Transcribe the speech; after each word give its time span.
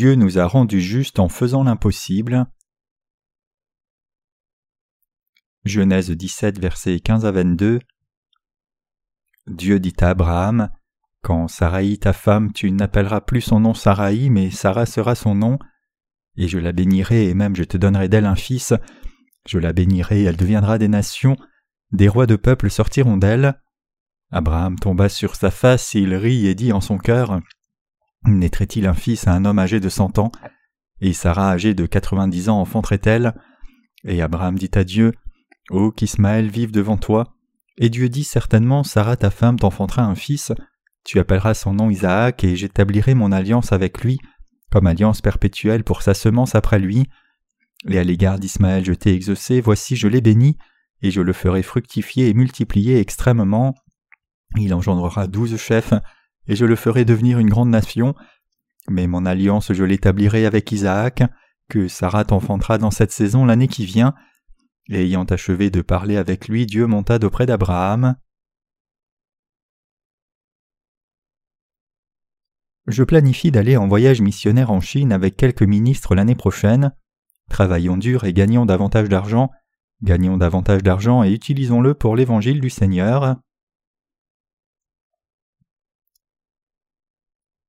Dieu 0.00 0.14
nous 0.14 0.38
a 0.38 0.46
rendus 0.46 0.80
justes 0.80 1.18
en 1.18 1.28
faisant 1.28 1.62
l'impossible. 1.62 2.46
Genèse 5.66 6.10
17, 6.10 6.58
versets 6.58 7.00
15 7.00 7.26
à 7.26 7.32
22. 7.32 7.80
Dieu 9.46 9.78
dit 9.78 9.92
à 10.00 10.08
Abraham 10.08 10.70
Quand 11.20 11.48
Saraï 11.48 11.98
ta 11.98 12.14
femme, 12.14 12.50
tu 12.54 12.70
n'appelleras 12.70 13.20
plus 13.20 13.42
son 13.42 13.60
nom 13.60 13.74
Saraï, 13.74 14.30
mais 14.30 14.50
Sarah 14.50 14.86
sera 14.86 15.14
son 15.14 15.34
nom. 15.34 15.58
Et 16.34 16.48
je 16.48 16.56
la 16.56 16.72
bénirai, 16.72 17.28
et 17.28 17.34
même 17.34 17.54
je 17.54 17.64
te 17.64 17.76
donnerai 17.76 18.08
d'elle 18.08 18.24
un 18.24 18.36
fils. 18.36 18.72
Je 19.46 19.58
la 19.58 19.74
bénirai, 19.74 20.22
elle 20.22 20.38
deviendra 20.38 20.78
des 20.78 20.88
nations. 20.88 21.36
Des 21.92 22.08
rois 22.08 22.26
de 22.26 22.36
peuples 22.36 22.70
sortiront 22.70 23.18
d'elle. 23.18 23.60
Abraham 24.30 24.78
tomba 24.78 25.10
sur 25.10 25.34
sa 25.34 25.50
face, 25.50 25.92
il 25.92 26.14
rit 26.14 26.46
et 26.46 26.54
dit 26.54 26.72
en 26.72 26.80
son 26.80 26.96
cœur 26.96 27.42
Naîtrait-il 28.26 28.86
un 28.86 28.94
fils 28.94 29.26
à 29.26 29.32
un 29.32 29.44
homme 29.44 29.58
âgé 29.58 29.80
de 29.80 29.88
cent 29.88 30.18
ans 30.18 30.30
Et 31.00 31.12
Sarah 31.12 31.50
âgée 31.50 31.74
de 31.74 31.86
quatre-vingt-dix 31.86 32.48
ans 32.48 32.60
enfanterait-elle? 32.60 33.34
Et 34.04 34.22
Abraham 34.22 34.58
dit 34.58 34.70
à 34.74 34.84
Dieu 34.84 35.12
Ô 35.70 35.90
qu'Ismaël 35.90 36.48
vive 36.48 36.72
devant 36.72 36.96
toi. 36.96 37.34
Et 37.78 37.88
Dieu 37.88 38.08
dit 38.08 38.24
certainement 38.24 38.82
Sarah 38.82 39.16
ta 39.16 39.30
femme 39.30 39.58
t'enfantera 39.58 40.02
un 40.02 40.14
fils. 40.14 40.52
Tu 41.04 41.18
appelleras 41.18 41.54
son 41.54 41.74
nom 41.74 41.90
Isaac, 41.90 42.44
et 42.44 42.56
j'établirai 42.56 43.14
mon 43.14 43.32
alliance 43.32 43.72
avec 43.72 44.02
lui, 44.02 44.18
comme 44.70 44.86
alliance 44.86 45.22
perpétuelle 45.22 45.84
pour 45.84 46.02
sa 46.02 46.12
semence 46.12 46.54
après 46.54 46.78
lui. 46.78 47.06
Et 47.88 47.98
à 47.98 48.04
l'égard 48.04 48.38
d'Ismaël 48.38 48.84
je 48.84 48.92
t'ai 48.92 49.14
exaucé, 49.14 49.60
voici 49.60 49.96
je 49.96 50.08
l'ai 50.08 50.20
béni, 50.20 50.58
et 51.00 51.10
je 51.10 51.22
le 51.22 51.32
ferai 51.32 51.62
fructifier 51.62 52.28
et 52.28 52.34
multiplier 52.34 52.98
extrêmement. 52.98 53.74
Il 54.56 54.74
engendrera 54.74 55.26
douze 55.26 55.56
chefs, 55.56 55.94
et 56.50 56.56
je 56.56 56.64
le 56.66 56.74
ferai 56.74 57.04
devenir 57.04 57.38
une 57.38 57.48
grande 57.48 57.70
nation. 57.70 58.14
Mais 58.88 59.06
mon 59.06 59.24
alliance 59.24 59.72
je 59.72 59.84
l'établirai 59.84 60.46
avec 60.46 60.72
Isaac, 60.72 61.22
que 61.68 61.86
Sarah 61.86 62.24
t'enfantera 62.24 62.76
dans 62.76 62.90
cette 62.90 63.12
saison 63.12 63.44
l'année 63.46 63.68
qui 63.68 63.86
vient. 63.86 64.14
Et 64.88 65.04
ayant 65.04 65.22
achevé 65.22 65.70
de 65.70 65.80
parler 65.80 66.16
avec 66.16 66.48
lui, 66.48 66.66
Dieu 66.66 66.86
monta 66.86 67.20
d'auprès 67.20 67.46
d'Abraham. 67.46 68.16
Je 72.88 73.04
planifie 73.04 73.52
d'aller 73.52 73.76
en 73.76 73.86
voyage 73.86 74.20
missionnaire 74.20 74.72
en 74.72 74.80
Chine 74.80 75.12
avec 75.12 75.36
quelques 75.36 75.62
ministres 75.62 76.16
l'année 76.16 76.34
prochaine. 76.34 76.92
Travaillons 77.48 77.96
dur 77.96 78.24
et 78.24 78.32
gagnons 78.32 78.66
davantage 78.66 79.08
d'argent. 79.08 79.52
Gagnons 80.02 80.36
davantage 80.36 80.82
d'argent 80.82 81.22
et 81.22 81.30
utilisons-le 81.30 81.94
pour 81.94 82.16
l'évangile 82.16 82.60
du 82.60 82.70
Seigneur. 82.70 83.36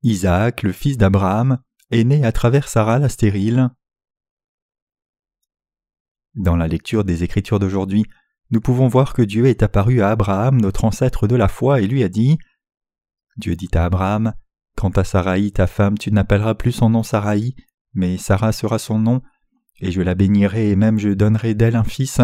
Isaac, 0.03 0.63
le 0.63 0.71
fils 0.71 0.97
d'Abraham, 0.97 1.59
est 1.91 2.03
né 2.03 2.25
à 2.25 2.31
travers 2.31 2.67
Sarah 2.67 2.99
la 2.99 3.09
stérile. 3.09 3.69
Dans 6.35 6.55
la 6.55 6.67
lecture 6.67 7.03
des 7.03 7.23
Écritures 7.23 7.59
d'aujourd'hui, 7.59 8.05
nous 8.49 8.61
pouvons 8.61 8.87
voir 8.87 9.13
que 9.13 9.21
Dieu 9.21 9.45
est 9.45 9.63
apparu 9.63 10.01
à 10.01 10.09
Abraham, 10.09 10.59
notre 10.59 10.85
ancêtre 10.85 11.27
de 11.27 11.35
la 11.35 11.47
foi, 11.47 11.81
et 11.81 11.87
lui 11.87 12.03
a 12.03 12.09
dit 12.09 12.37
Dieu 13.37 13.55
dit 13.55 13.69
à 13.73 13.85
Abraham 13.85 14.33
Quant 14.75 14.89
à 14.89 15.03
Saraï, 15.03 15.51
ta 15.51 15.67
femme, 15.67 15.97
tu 15.97 16.11
n'appelleras 16.11 16.55
plus 16.55 16.71
son 16.71 16.89
nom 16.89 17.03
Saraï, 17.03 17.55
mais 17.93 18.17
Sarah 18.17 18.53
sera 18.53 18.79
son 18.79 18.99
nom, 18.99 19.21
et 19.79 19.91
je 19.91 20.01
la 20.01 20.15
bénirai, 20.15 20.69
et 20.69 20.75
même 20.75 20.97
je 20.97 21.09
donnerai 21.09 21.53
d'elle 21.53 21.75
un 21.75 21.83
fils, 21.83 22.21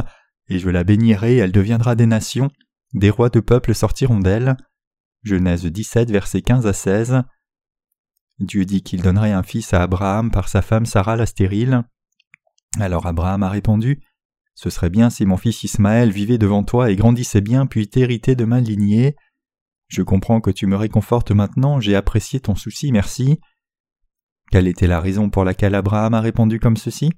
et 0.48 0.60
je 0.60 0.70
la 0.70 0.84
bénirai, 0.84 1.38
elle 1.38 1.52
deviendra 1.52 1.96
des 1.96 2.06
nations, 2.06 2.50
des 2.94 3.10
rois 3.10 3.30
de 3.30 3.40
peuples 3.40 3.76
sortiront 3.76 4.20
d'elle. 4.20 4.56
Genèse 5.24 5.66
17, 5.66 6.10
versets 6.10 6.42
15 6.42 6.68
à 6.68 6.74
16. 6.74 7.24
Dieu 8.40 8.66
dit 8.66 8.84
qu'il 8.84 9.02
donnerait 9.02 9.32
un 9.32 9.44
fils 9.44 9.74
à 9.74 9.82
Abraham 9.82 10.32
par 10.32 10.48
sa 10.48 10.62
femme 10.62 10.86
Sarah 10.86 11.16
la 11.16 11.26
stérile. 11.26 11.84
Alors 12.80 13.08
Abraham 13.08 13.44
a 13.44 13.50
répondu 13.50 14.02
Ce 14.54 14.70
serait 14.70 14.90
bien 14.90 15.10
si 15.10 15.26
mon 15.26 15.38
fils 15.38 15.64
Ismaël 15.64 16.12
vivait 16.12 16.38
devant 16.38 16.64
toi 16.64 16.92
et 16.92 16.96
grandissait 16.96 17.42
bien 17.42 17.66
puis 17.66 17.88
t'héritait 17.88 18.36
de 18.36 18.46
ma 18.46 18.60
lignée. 18.60 19.16
Je 19.88 20.02
comprends 20.02 20.42
que 20.42 20.52
tu 20.52 20.68
me 20.68 20.76
réconfortes 20.76 21.32
maintenant, 21.32 21.80
j'ai 21.80 21.96
apprécié 21.96 22.40
ton 22.40 22.56
souci, 22.56 22.92
merci. 22.92 23.40
Quelle 24.52 24.68
était 24.68 24.88
la 24.88 25.00
raison 25.00 25.30
pour 25.30 25.44
laquelle 25.44 25.76
Abraham 25.76 26.14
a 26.14 26.22
répondu 26.22 26.60
comme 26.60 26.78
ceci? 26.78 27.12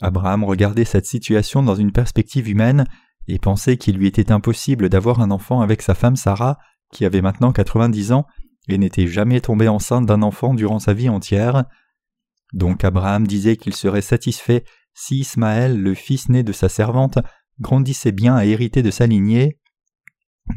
Abraham 0.00 0.44
regardait 0.44 0.84
cette 0.84 1.06
situation 1.06 1.62
dans 1.62 1.74
une 1.74 1.92
perspective 1.92 2.48
humaine 2.48 2.86
et 3.28 3.38
pensait 3.38 3.76
qu'il 3.76 3.96
lui 3.96 4.06
était 4.06 4.32
impossible 4.32 4.88
d'avoir 4.88 5.20
un 5.20 5.30
enfant 5.30 5.60
avec 5.60 5.82
sa 5.82 5.94
femme 5.94 6.16
Sarah, 6.16 6.58
qui 6.92 7.04
avait 7.04 7.22
maintenant 7.22 7.52
quatre-vingt-dix 7.52 8.12
ans, 8.12 8.26
et 8.68 8.78
n'était 8.78 9.06
jamais 9.06 9.40
tombée 9.40 9.68
enceinte 9.68 10.06
d'un 10.06 10.22
enfant 10.22 10.54
durant 10.54 10.78
sa 10.78 10.92
vie 10.92 11.08
entière. 11.08 11.64
Donc 12.52 12.84
Abraham 12.84 13.26
disait 13.26 13.56
qu'il 13.56 13.74
serait 13.74 14.02
satisfait 14.02 14.64
si 14.94 15.18
Ismaël, 15.18 15.80
le 15.80 15.94
fils 15.94 16.28
né 16.28 16.42
de 16.42 16.52
sa 16.52 16.68
servante, 16.68 17.18
grandissait 17.60 18.12
bien 18.12 18.34
à 18.34 18.44
hériter 18.44 18.82
de 18.82 18.90
sa 18.90 19.06
lignée. 19.06 19.60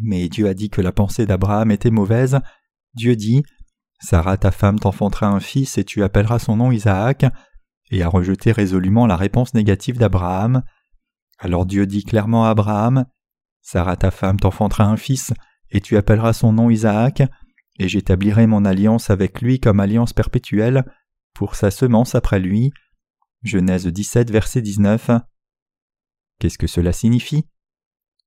Mais 0.02 0.30
Dieu 0.30 0.48
a 0.48 0.54
dit 0.54 0.70
que 0.70 0.82
la 0.82 0.92
pensée 0.92 1.26
d'Abraham 1.26 1.72
était 1.72 1.92
mauvaise. 1.92 2.40
Dieu 2.94 3.16
dit 3.16 3.44
Sarah 4.00 4.38
ta 4.38 4.52
femme 4.52 4.80
t'enfantera 4.80 5.28
un 5.28 5.40
fils 5.40 5.78
et 5.78 5.84
tu 5.84 6.04
appelleras 6.04 6.40
son 6.40 6.56
nom 6.58 6.72
Isaac, 6.72 7.26
et 7.92 8.02
a 8.04 8.08
rejeté 8.08 8.52
résolument 8.52 9.08
la 9.08 9.18
réponse 9.18 9.54
négative 9.54 9.98
d'Abraham. 9.98 10.64
Alors 11.38 11.66
Dieu 11.66 11.86
dit 11.86 12.04
clairement 12.04 12.46
à 12.46 12.50
Abraham 12.50 13.06
Sarah 13.62 13.98
ta 13.98 14.12
femme 14.12 14.40
t'enfantera 14.40 14.86
un 14.86 14.98
fils, 14.98 15.34
et 15.70 15.82
tu 15.82 15.98
appelleras 15.98 16.34
son 16.34 16.54
nom 16.54 16.70
Isaac, 16.70 17.24
et 17.80 17.88
j'établirai 17.88 18.46
mon 18.46 18.66
alliance 18.66 19.10
avec 19.10 19.42
lui 19.42 19.60
comme 19.60 19.80
alliance 19.80 20.14
perpétuelle 20.14 20.86
pour 21.34 21.56
sa 21.56 21.72
semence 21.72 22.14
après 22.14 22.40
lui. 22.40 22.72
Genèse 23.42 23.88
17, 23.88 24.30
verset 24.30 24.62
19. 24.62 25.12
Qu'est-ce 26.40 26.58
que 26.58 26.68
cela 26.68 26.92
signifie? 26.92 27.46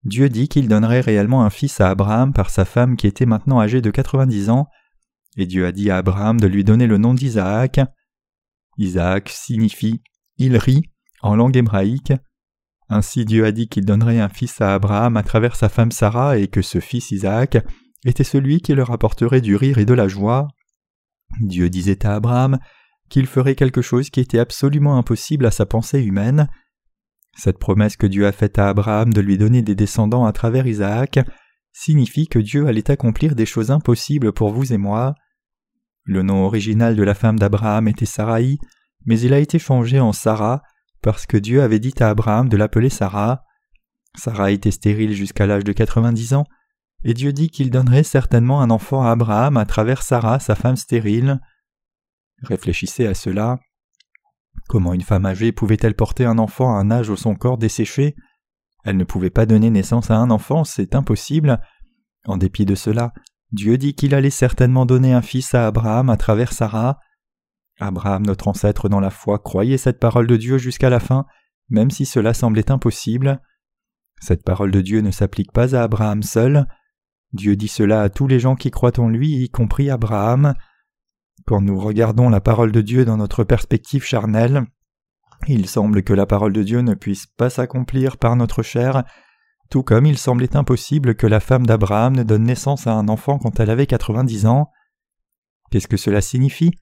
Dieu 0.05 0.29
dit 0.29 0.49
qu'il 0.49 0.69
donnerait 0.69 1.01
réellement 1.01 1.45
un 1.45 1.51
fils 1.51 1.81
à 1.81 1.91
Abraham 1.91 2.33
par 2.33 2.51
sa 2.51 2.65
femme 2.65 2.97
qui 2.97 3.07
était 3.07 3.27
maintenant 3.27 3.61
âgée 3.61 3.81
de 3.81 3.91
90 3.91 4.51
ans, 4.51 4.69
et 5.37 5.47
Dieu 5.47 5.67
a 5.67 5.73
dit 5.73 5.91
à 5.91 5.99
Abraham 5.99 6.41
de 6.41 6.47
lui 6.47 6.65
donner 6.65 6.87
le 6.87 6.99
nom 6.99 7.15
d'Isaac. 7.15 7.81
Isaac 8.79 9.29
signifie 9.29 10.03
il 10.39 10.57
rit 10.57 10.91
en 11.21 11.37
langue 11.37 11.57
hébraïque. 11.57 12.13
Ainsi 12.89 13.25
Dieu 13.25 13.45
a 13.45 13.53
dit 13.53 13.69
qu'il 13.69 13.85
donnerait 13.85 14.19
un 14.19 14.29
fils 14.29 14.61
à 14.61 14.75
Abraham 14.75 15.17
à 15.17 15.23
travers 15.23 15.57
sa 15.57 15.69
femme 15.69 15.93
Sarah 15.93 16.39
et 16.39 16.49
que 16.49 16.63
ce 16.63 16.81
fils 16.81 17.11
Isaac 17.11 17.59
était 18.05 18.25
celui 18.25 18.61
qui 18.61 18.75
leur 18.75 18.91
apporterait 18.91 19.41
du 19.41 19.57
rire 19.57 19.79
et 19.79 19.85
de 19.85 19.95
la 19.95 20.09
joie. 20.09 20.49
Dieu 21.41 21.71
disait 21.71 22.05
à 22.07 22.15
Abraham 22.15 22.59
qu'il 23.09 23.27
ferait 23.27 23.55
quelque 23.55 23.83
chose 23.83 24.11
qui 24.11 24.21
était 24.21 24.39
absolument 24.39 24.97
impossible 24.97 25.47
à 25.47 25.51
sa 25.51 25.67
pensée 25.67 26.03
humaine. 26.03 26.49
Cette 27.37 27.59
promesse 27.59 27.97
que 27.97 28.07
Dieu 28.07 28.27
a 28.27 28.33
faite 28.33 28.59
à 28.59 28.69
Abraham 28.69 29.13
de 29.13 29.21
lui 29.21 29.39
donner 29.39 29.63
des 29.63 29.75
descendants 29.75 30.25
à 30.25 30.33
travers 30.33 30.67
Isaac 30.67 31.21
signifie 31.73 32.29
que 32.29 32.39
Dieu 32.39 32.67
allait 32.67 32.91
accomplir 32.91 33.35
des 33.35 33.47
choses 33.47 33.71
impossibles 33.71 34.33
pour 34.33 34.53
vous 34.53 34.73
et 34.73 34.79
moi. 34.79 35.15
Le 36.05 36.23
nom 36.23 36.45
original 36.45 36.97
de 36.97 37.03
la 37.03 37.15
femme 37.15 37.39
d'Abraham 37.39 37.89
était 37.89 38.07
Sarai, 38.07 38.59
mais 39.07 39.21
il 39.21 39.33
a 39.33 39.39
été 39.39 39.59
changé 39.59 40.01
en 40.01 40.13
Sarah 40.13 40.63
parce 41.01 41.27
que 41.27 41.37
Dieu 41.37 41.63
avait 41.63 41.79
dit 41.79 41.95
à 42.01 42.11
Abraham 42.11 42.49
de 42.49 42.57
l'appeler 42.57 42.91
Sarah. 42.91 43.43
Sarah 44.17 44.51
était 44.51 44.71
stérile 44.71 45.13
jusqu'à 45.13 45.47
l'âge 45.47 45.65
de 45.65 45.73
quatre-vingt-dix 45.73 46.35
ans, 46.35 46.45
et 47.05 47.15
Dieu 47.15 47.33
dit 47.33 47.51
qu'il 47.51 47.71
donnerait 47.71 48.05
certainement 48.05 48.61
un 48.61 48.71
enfant 48.71 49.03
à 49.03 49.11
Abraham 49.11 49.57
à 49.57 49.65
travers 49.65 50.03
Sarah, 50.03 50.39
sa 50.39 50.55
femme 50.55 50.77
stérile. 50.77 51.41
Réfléchissez 52.43 53.07
à 53.07 53.15
cela. 53.15 53.59
Comment 54.69 54.95
une 54.95 55.03
femme 55.03 55.27
âgée 55.27 55.53
pouvait-elle 55.53 55.95
porter 55.95 56.25
un 56.25 56.39
enfant 56.39 56.77
à 56.77 56.81
un 56.81 56.91
âge 56.91 57.11
où 57.11 57.17
son 57.17 57.35
corps 57.35 57.59
desséché 57.59 58.15
Elle 58.85 58.97
ne 58.97 59.05
pouvait 59.05 59.31
pas 59.31 59.47
donner 59.47 59.71
naissance 59.71 60.11
à 60.11 60.17
un 60.17 60.31
enfant, 60.31 60.65
c'est 60.65 60.95
impossible. 60.95 61.61
En 62.27 62.37
dépit 62.37 62.65
de 62.65 62.75
cela, 62.75 63.13
Dieu 63.51 63.77
dit 63.79 63.95
qu'il 63.95 64.15
allait 64.15 64.31
certainement 64.31 64.87
donner 64.87 65.13
un 65.13 65.23
fils 65.23 65.55
à 65.55 65.67
Abraham 65.67 66.09
à 66.09 66.17
travers 66.17 66.53
Sarah. 66.53 67.01
Abraham, 67.81 68.25
notre 68.25 68.49
ancêtre 68.49 68.89
dans 68.89 69.01
la 69.01 69.11
foi, 69.11 69.39
croyait 69.39 69.79
cette 69.79 69.99
parole 69.99 70.27
de 70.27 70.37
Dieu 70.37 70.59
jusqu'à 70.59 70.89
la 70.89 71.01
fin, 71.01 71.27
même 71.69 71.91
si 71.91 72.07
cela 72.07 72.33
semblait 72.33 72.71
impossible. 72.71 73.41
Cette 74.21 74.45
parole 74.45 74.71
de 74.71 74.81
Dieu 74.81 75.01
ne 75.01 75.11
s'applique 75.11 75.53
pas 75.53 75.75
à 75.75 75.83
Abraham 75.83 76.23
seul, 76.23 76.67
Dieu 77.33 77.57
dit 77.57 77.69
cela 77.69 78.03
à 78.03 78.09
tous 78.11 78.27
les 78.27 78.41
gens 78.41 78.57
qui 78.57 78.71
croient 78.71 78.99
en 79.01 79.09
lui, 79.09 79.43
y 79.43 79.49
compris 79.49 79.91
Abraham. 79.91 80.55
Quand 81.47 81.61
nous 81.61 81.79
regardons 81.79 82.29
la 82.29 82.41
parole 82.41 82.73
de 82.73 82.81
Dieu 82.81 83.05
dans 83.05 83.17
notre 83.17 83.43
perspective 83.45 84.05
charnelle, 84.05 84.65
il 85.49 85.67
semble 85.67 86.03
que 86.03 86.13
la 86.13 86.27
parole 86.27 86.53
de 86.53 86.63
Dieu 86.63 86.81
ne 86.81 86.95
puisse 86.95 87.27
pas 87.27 87.51
s'accomplir 87.51 88.17
par 88.17 88.37
notre 88.37 88.63
chair, 88.63 89.05
tout 89.71 89.83
comme 89.83 90.07
il 90.07 90.19
semblait 90.19 90.57
impossible 90.57 91.15
que 91.15 91.27
la 91.27 91.41
femme 91.41 91.67
d'Abraham 91.67 92.15
ne 92.15 92.23
donne 92.23 92.45
naissance 92.45 92.87
à 92.87 92.93
un 92.93 93.09
enfant 93.09 93.39
quand 93.39 93.59
elle 93.59 93.71
avait 93.71 93.87
quatre-vingt-dix 93.87 94.47
ans. 94.47 94.71
Qu'est-ce 95.71 95.89
que 95.89 95.97
cela 95.97 96.21
signifie? 96.21 96.73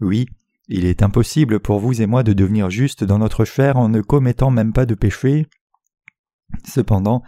Oui, 0.00 0.26
il 0.68 0.84
est 0.84 1.02
impossible 1.02 1.58
pour 1.58 1.80
vous 1.80 2.00
et 2.00 2.06
moi 2.06 2.22
de 2.22 2.32
devenir 2.32 2.70
justes 2.70 3.02
dans 3.02 3.18
notre 3.18 3.44
chair 3.44 3.76
en 3.76 3.88
ne 3.88 4.00
commettant 4.00 4.50
même 4.50 4.72
pas 4.72 4.86
de 4.86 4.94
péché. 4.94 5.48
Cependant, 6.64 7.22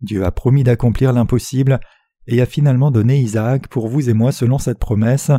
Dieu 0.00 0.24
a 0.24 0.30
promis 0.30 0.62
d'accomplir 0.62 1.12
l'impossible 1.12 1.80
et 2.26 2.40
a 2.40 2.46
finalement 2.46 2.90
donné 2.90 3.20
Isaac 3.20 3.68
pour 3.68 3.88
vous 3.88 4.08
et 4.08 4.14
moi 4.14 4.32
selon 4.32 4.58
cette 4.58 4.78
promesse. 4.78 5.30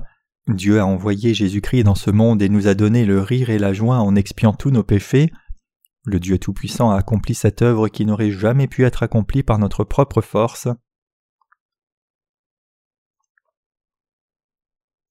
Dieu 0.48 0.80
a 0.80 0.86
envoyé 0.86 1.34
Jésus-Christ 1.34 1.84
dans 1.84 1.96
ce 1.96 2.12
monde 2.12 2.42
et 2.42 2.50
nous 2.50 2.68
a 2.68 2.76
donné 2.76 3.06
le 3.06 3.20
rire 3.20 3.50
et 3.50 3.58
la 3.58 3.74
joie 3.74 3.98
en 3.98 4.16
expiant 4.16 4.54
tous 4.54 4.70
nos 4.70 4.84
péchés. 4.84 5.32
Le 6.04 6.20
Dieu 6.20 6.38
Tout-Puissant 6.38 6.92
a 6.92 6.98
accompli 6.98 7.34
cette 7.34 7.64
œuvre 7.64 7.88
qui 7.88 8.06
n'aurait 8.06 8.32
jamais 8.32 8.68
pu 8.68 8.84
être 8.86 9.02
accomplie 9.02 9.42
par 9.42 9.58
notre 9.58 9.84
propre 9.84 10.22
force. 10.22 10.68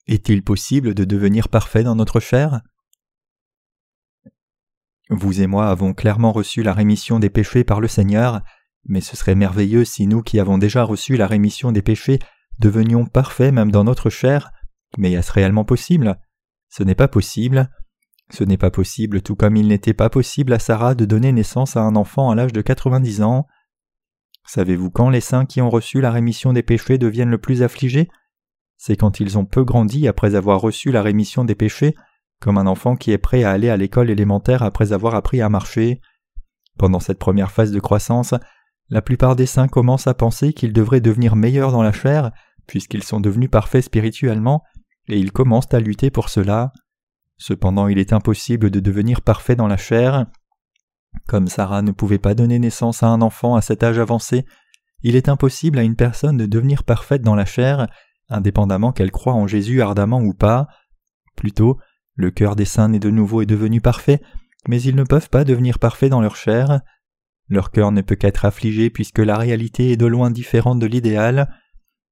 Est-il 0.06 0.44
possible 0.44 0.94
de 0.94 1.04
devenir 1.04 1.48
parfait 1.48 1.82
dans 1.82 1.96
notre 1.96 2.20
chair? 2.20 2.60
Vous 5.10 5.40
et 5.40 5.46
moi 5.46 5.68
avons 5.68 5.94
clairement 5.94 6.32
reçu 6.32 6.62
la 6.62 6.72
rémission 6.72 7.18
des 7.18 7.30
péchés 7.30 7.64
par 7.64 7.80
le 7.80 7.88
Seigneur, 7.88 8.42
mais 8.86 9.00
ce 9.00 9.16
serait 9.16 9.34
merveilleux 9.34 9.84
si 9.84 10.06
nous 10.06 10.22
qui 10.22 10.38
avons 10.40 10.58
déjà 10.58 10.82
reçu 10.84 11.16
la 11.16 11.26
rémission 11.26 11.72
des 11.72 11.82
péchés 11.82 12.19
devenions 12.58 13.06
parfaits 13.06 13.52
même 13.52 13.70
dans 13.70 13.84
notre 13.84 14.10
chair, 14.10 14.52
mais 14.98 15.12
est-ce 15.12 15.32
réellement 15.32 15.64
possible? 15.64 16.19
Ce 16.69 16.82
n'est 16.82 16.94
pas 16.94 17.08
possible. 17.08 17.70
Ce 18.31 18.44
n'est 18.44 18.56
pas 18.56 18.70
possible 18.70 19.22
tout 19.22 19.36
comme 19.36 19.56
il 19.56 19.69
n'était 19.69 19.94
pas 19.94 20.08
possible 20.08 20.52
à 20.52 20.58
Sarah 20.58 20.94
de 20.94 21.04
donner 21.04 21.32
naissance 21.32 21.76
à 21.76 21.82
un 21.82 21.94
enfant 21.96 22.31
à 22.31 22.34
l'âge 22.34 22.52
de 22.52 22.62
90 22.62 23.22
ans. 23.22 23.46
Savez-vous 24.46 24.90
quand 24.90 25.10
les 25.10 25.20
saints 25.20 25.46
qui 25.46 25.60
ont 25.60 25.70
reçu 25.70 26.00
la 26.00 26.10
rémission 26.10 26.52
des 26.52 26.62
péchés 26.62 26.98
deviennent 26.98 27.31
le 27.31 27.38
plus 27.38 27.62
affligés? 27.62 28.08
C'est 28.76 28.96
quand 28.96 29.20
ils 29.20 29.38
ont 29.38 29.44
peu 29.44 29.64
grandi 29.64 30.08
après 30.08 30.34
avoir 30.34 30.60
reçu 30.60 30.90
la 30.90 31.02
rémission 31.02 31.44
des 31.44 31.54
péchés, 31.54 31.94
comme 32.40 32.58
un 32.58 32.66
enfant 32.66 32.96
qui 32.96 33.12
est 33.12 33.19
prêt 33.19 33.44
à 33.44 33.50
aller 33.50 33.70
à 33.70 33.76
l'école 33.76 34.10
élémentaire 34.10 34.62
après 34.62 34.92
avoir 34.92 35.14
appris 35.14 35.40
à 35.40 35.48
marcher. 35.48 36.00
Pendant 36.76 37.00
cette 37.00 37.19
première 37.19 37.52
phase 37.52 37.72
de 37.72 37.81
croissance, 37.81 38.34
la 38.90 39.02
plupart 39.02 39.36
des 39.36 39.46
saints 39.46 39.69
commencent 39.69 40.06
à 40.06 40.14
penser 40.14 40.52
qu'ils 40.52 40.72
devraient 40.72 41.00
devenir 41.00 41.36
meilleurs 41.36 41.72
dans 41.72 41.82
la 41.82 41.92
chair, 41.92 42.32
puisqu'ils 42.66 43.02
sont 43.02 43.20
devenus 43.20 43.50
parfaits 43.50 43.84
spirituellement, 43.84 44.62
et 45.08 45.19
ils 45.19 45.32
commencent 45.32 45.72
à 45.72 45.81
lutter 45.81 46.10
pour 46.10 46.28
cela. 46.28 46.72
Cependant 47.36 47.88
il 47.88 47.98
est 47.98 48.12
impossible 48.12 48.70
de 48.70 48.81
devenir 48.81 49.22
parfait 49.22 49.56
dans 49.56 49.66
la 49.66 49.76
chair. 49.76 50.26
Comme 51.26 51.48
Sarah 51.48 51.82
ne 51.82 51.92
pouvait 51.92 52.19
pas 52.19 52.34
donner 52.34 52.58
naissance 52.58 53.02
à 53.02 53.08
un 53.08 53.22
enfant 53.22 53.54
à 53.54 53.60
cet 53.60 53.82
âge 53.82 53.98
avancé, 53.98 54.44
il 55.02 55.16
est 55.16 55.28
impossible 55.28 55.78
à 55.78 55.82
une 55.82 55.96
personne 55.96 56.36
de 56.36 56.46
devenir 56.46 56.84
parfaite 56.84 57.22
dans 57.22 57.34
la 57.34 57.44
chair, 57.44 57.86
indépendamment 58.28 58.92
qu'elle 58.92 59.10
croie 59.10 59.34
en 59.34 59.46
Jésus 59.46 59.82
ardemment 59.82 60.20
ou 60.20 60.32
pas. 60.32 60.66
Plutôt, 61.36 61.78
le 62.16 62.31
cœur 62.31 62.56
des 62.56 62.64
saints 62.64 62.88
n'est 62.88 62.98
de 62.98 63.10
nouveau 63.10 63.42
est 63.42 63.46
devenu 63.46 63.81
parfait, 63.81 64.22
mais 64.69 64.81
ils 64.81 64.96
ne 64.96 65.04
peuvent 65.04 65.28
pas 65.28 65.44
devenir 65.44 65.78
parfaits 65.78 66.10
dans 66.10 66.20
leur 66.20 66.36
chair. 66.36 66.81
Leur 67.49 67.70
cœur 67.70 67.93
ne 67.93 68.00
peut 68.00 68.14
qu'être 68.14 68.44
affligé 68.44 68.91
puisque 68.91 69.19
la 69.19 69.37
réalité 69.37 69.93
est 69.93 69.96
de 69.96 70.06
loin 70.06 70.31
différente 70.31 70.79
de 70.79 70.87
l'idéal. 70.87 71.55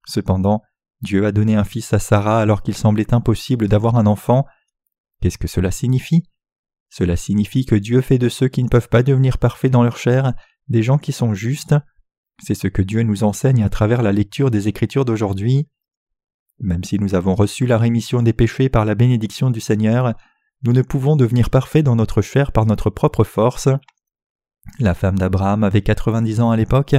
Cependant, 0.07 0.63
Dieu 1.01 1.27
a 1.27 1.33
donné 1.33 1.57
un 1.57 1.65
fils 1.65 1.93
à 1.93 1.99
Sarah 1.99 2.41
alors 2.41 2.63
qu'il 2.63 2.75
semblait 2.75 3.15
impossible 3.15 3.69
d'avoir 3.69 3.97
un 3.97 4.07
enfant. 4.07 4.47
Qu'est-ce 5.21 5.39
que 5.39 5.49
cela 5.49 5.71
signifie? 5.71 6.23
Cela 6.91 7.17
signifie 7.17 7.65
que 7.65 7.75
Dieu 7.75 8.03
fait 8.03 8.19
de 8.19 8.29
ceux 8.29 8.49
qui 8.49 8.63
ne 8.63 8.69
peuvent 8.69 8.89
pas 8.89 9.03
devenir 9.03 9.39
parfaits 9.39 9.71
dans 9.71 9.83
leur 9.83 9.97
chair 9.97 10.35
des 10.69 10.83
gens 10.83 10.99
qui 10.99 11.13
sont 11.13 11.35
justes. 11.35 11.75
C'est 12.43 12.55
ce 12.55 12.69
que 12.69 12.83
Dieu 12.83 13.03
nous 13.03 13.25
enseigne 13.25 13.63
à 13.63 13.69
travers 13.69 14.03
la 14.03 14.13
lecture 14.13 14.51
des 14.51 14.69
Écritures 14.69 15.05
d'aujourd'hui. 15.05 15.69
Même 16.61 16.85
si 16.85 16.99
nous 16.99 17.15
avons 17.15 17.35
reçu 17.35 17.67
la 17.67 17.79
rémission 17.79 18.23
des 18.23 18.33
péchés 18.33 18.69
par 18.69 18.85
la 18.85 18.95
bénédiction 18.95 19.51
du 19.51 19.61
Seigneur, 19.61 20.15
nous 20.65 20.73
ne 20.73 20.83
pouvons 20.83 21.17
devenir 21.17 21.51
parfaits 21.51 21.85
dans 21.85 21.97
notre 21.97 22.23
chair 22.23 22.53
par 22.53 22.67
notre 22.67 22.91
propre 22.91 23.25
force. 23.25 23.69
La 24.79 24.95
femme 24.95 25.19
d'Abraham 25.19 25.65
avait 25.65 25.83
90 25.83 26.41
ans 26.41 26.51
à 26.51 26.57
l'époque, 26.57 26.95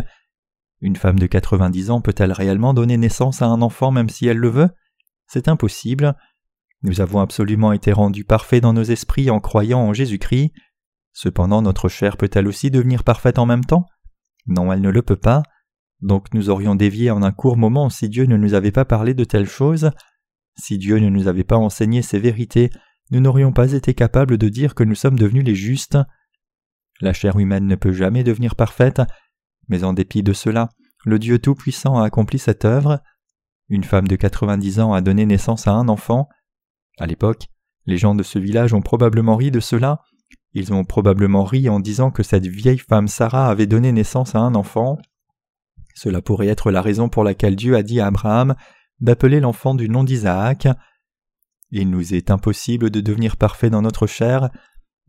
une 0.83 0.97
femme 0.97 1.17
de 1.17 1.27
90 1.27 1.91
ans 1.91 2.01
peut-elle 2.01 2.33
réellement 2.33 2.73
donner 2.73 2.97
naissance 2.97 3.41
à 3.41 3.45
un 3.45 3.61
enfant 3.61 3.89
même 3.89 4.09
si 4.09 4.27
elle 4.27 4.37
le 4.37 4.49
veut? 4.49 4.69
C'est 5.27 5.47
impossible. 5.47 6.13
Nous 6.81 6.99
avons 6.99 7.21
absolument 7.21 7.71
été 7.71 7.93
rendus 7.93 8.25
parfaits 8.25 8.61
dans 8.61 8.73
nos 8.73 8.83
esprits 8.83 9.29
en 9.29 9.39
croyant 9.39 9.79
en 9.79 9.93
Jésus-Christ. 9.93 10.51
Cependant 11.13 11.61
notre 11.61 11.87
chair 11.87 12.17
peut-elle 12.17 12.49
aussi 12.49 12.69
devenir 12.69 13.05
parfaite 13.05 13.39
en 13.39 13.45
même 13.45 13.63
temps? 13.63 13.85
Non, 14.45 14.73
elle 14.73 14.81
ne 14.81 14.89
le 14.89 15.01
peut 15.01 15.15
pas. 15.15 15.41
Donc 16.01 16.33
nous 16.33 16.49
aurions 16.49 16.75
dévié 16.75 17.11
en 17.11 17.23
un 17.23 17.31
court 17.31 17.55
moment 17.55 17.89
si 17.89 18.09
Dieu 18.09 18.25
ne 18.25 18.35
nous 18.35 18.53
avait 18.53 18.73
pas 18.73 18.83
parlé 18.83 19.13
de 19.13 19.23
telles 19.23 19.47
choses. 19.47 19.91
Si 20.59 20.77
Dieu 20.77 20.99
ne 20.99 21.07
nous 21.07 21.29
avait 21.29 21.45
pas 21.45 21.55
enseigné 21.55 22.01
ces 22.01 22.19
vérités, 22.19 22.69
nous 23.09 23.21
n'aurions 23.21 23.53
pas 23.53 23.71
été 23.71 23.93
capables 23.93 24.37
de 24.37 24.49
dire 24.49 24.75
que 24.75 24.83
nous 24.83 24.95
sommes 24.95 25.17
devenus 25.17 25.45
les 25.45 25.55
justes. 25.55 25.97
La 27.03 27.11
chair 27.11 27.37
humaine 27.37 27.67
ne 27.67 27.75
peut 27.75 27.91
jamais 27.91 28.23
devenir 28.23 28.55
parfaite, 28.55 29.01
mais 29.67 29.83
en 29.83 29.91
dépit 29.91 30.23
de 30.23 30.31
cela, 30.31 30.69
le 31.03 31.19
Dieu 31.19 31.37
Tout-Puissant 31.37 31.97
a 31.99 32.05
accompli 32.05 32.39
cette 32.39 32.63
œuvre. 32.63 33.01
Une 33.67 33.83
femme 33.83 34.07
de 34.07 34.15
90 34.15 34.79
ans 34.79 34.93
a 34.93 35.01
donné 35.01 35.25
naissance 35.25 35.67
à 35.67 35.73
un 35.73 35.89
enfant. 35.89 36.29
À 36.97 37.05
l'époque, 37.05 37.47
les 37.87 37.97
gens 37.97 38.15
de 38.15 38.23
ce 38.23 38.39
village 38.39 38.73
ont 38.73 38.81
probablement 38.81 39.35
ri 39.35 39.51
de 39.51 39.59
cela. 39.59 39.99
Ils 40.53 40.71
ont 40.71 40.85
probablement 40.85 41.43
ri 41.43 41.67
en 41.67 41.81
disant 41.81 42.09
que 42.09 42.23
cette 42.23 42.47
vieille 42.47 42.77
femme 42.77 43.09
Sarah 43.09 43.49
avait 43.49 43.67
donné 43.67 43.91
naissance 43.91 44.33
à 44.33 44.39
un 44.39 44.55
enfant. 44.55 44.97
Cela 45.95 46.21
pourrait 46.21 46.47
être 46.47 46.71
la 46.71 46.81
raison 46.81 47.09
pour 47.09 47.25
laquelle 47.25 47.57
Dieu 47.57 47.75
a 47.75 47.83
dit 47.83 47.99
à 47.99 48.05
Abraham 48.05 48.55
d'appeler 49.01 49.41
l'enfant 49.41 49.75
du 49.75 49.89
nom 49.89 50.05
d'Isaac. 50.05 50.69
Il 51.69 51.89
nous 51.89 52.13
est 52.13 52.31
impossible 52.31 52.91
de 52.91 53.01
devenir 53.01 53.35
parfaits 53.35 53.71
dans 53.71 53.81
notre 53.81 54.07
chair, 54.07 54.51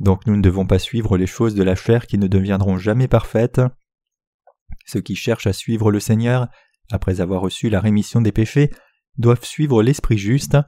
donc 0.00 0.26
nous 0.26 0.36
ne 0.36 0.42
devons 0.42 0.66
pas 0.66 0.78
suivre 0.78 1.16
les 1.16 1.26
choses 1.26 1.54
de 1.54 1.62
la 1.62 1.74
chair 1.74 2.06
qui 2.06 2.18
ne 2.18 2.26
deviendront 2.26 2.78
jamais 2.78 3.08
parfaites. 3.08 3.60
Ceux 4.86 5.00
qui 5.00 5.14
cherchent 5.14 5.46
à 5.46 5.52
suivre 5.52 5.90
le 5.90 6.00
Seigneur, 6.00 6.48
après 6.90 7.20
avoir 7.20 7.40
reçu 7.40 7.70
la 7.70 7.80
rémission 7.80 8.20
des 8.20 8.32
péchés, 8.32 8.70
doivent 9.16 9.44
suivre 9.44 9.82
l'Esprit 9.82 10.18
juste. 10.18 10.58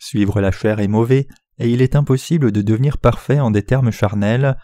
Suivre 0.00 0.40
la 0.40 0.50
chair 0.50 0.80
est 0.80 0.88
mauvais, 0.88 1.28
et 1.58 1.70
il 1.70 1.82
est 1.82 1.96
impossible 1.96 2.52
de 2.52 2.62
devenir 2.62 2.98
parfait 2.98 3.40
en 3.40 3.50
des 3.50 3.62
termes 3.62 3.90
charnels. 3.90 4.56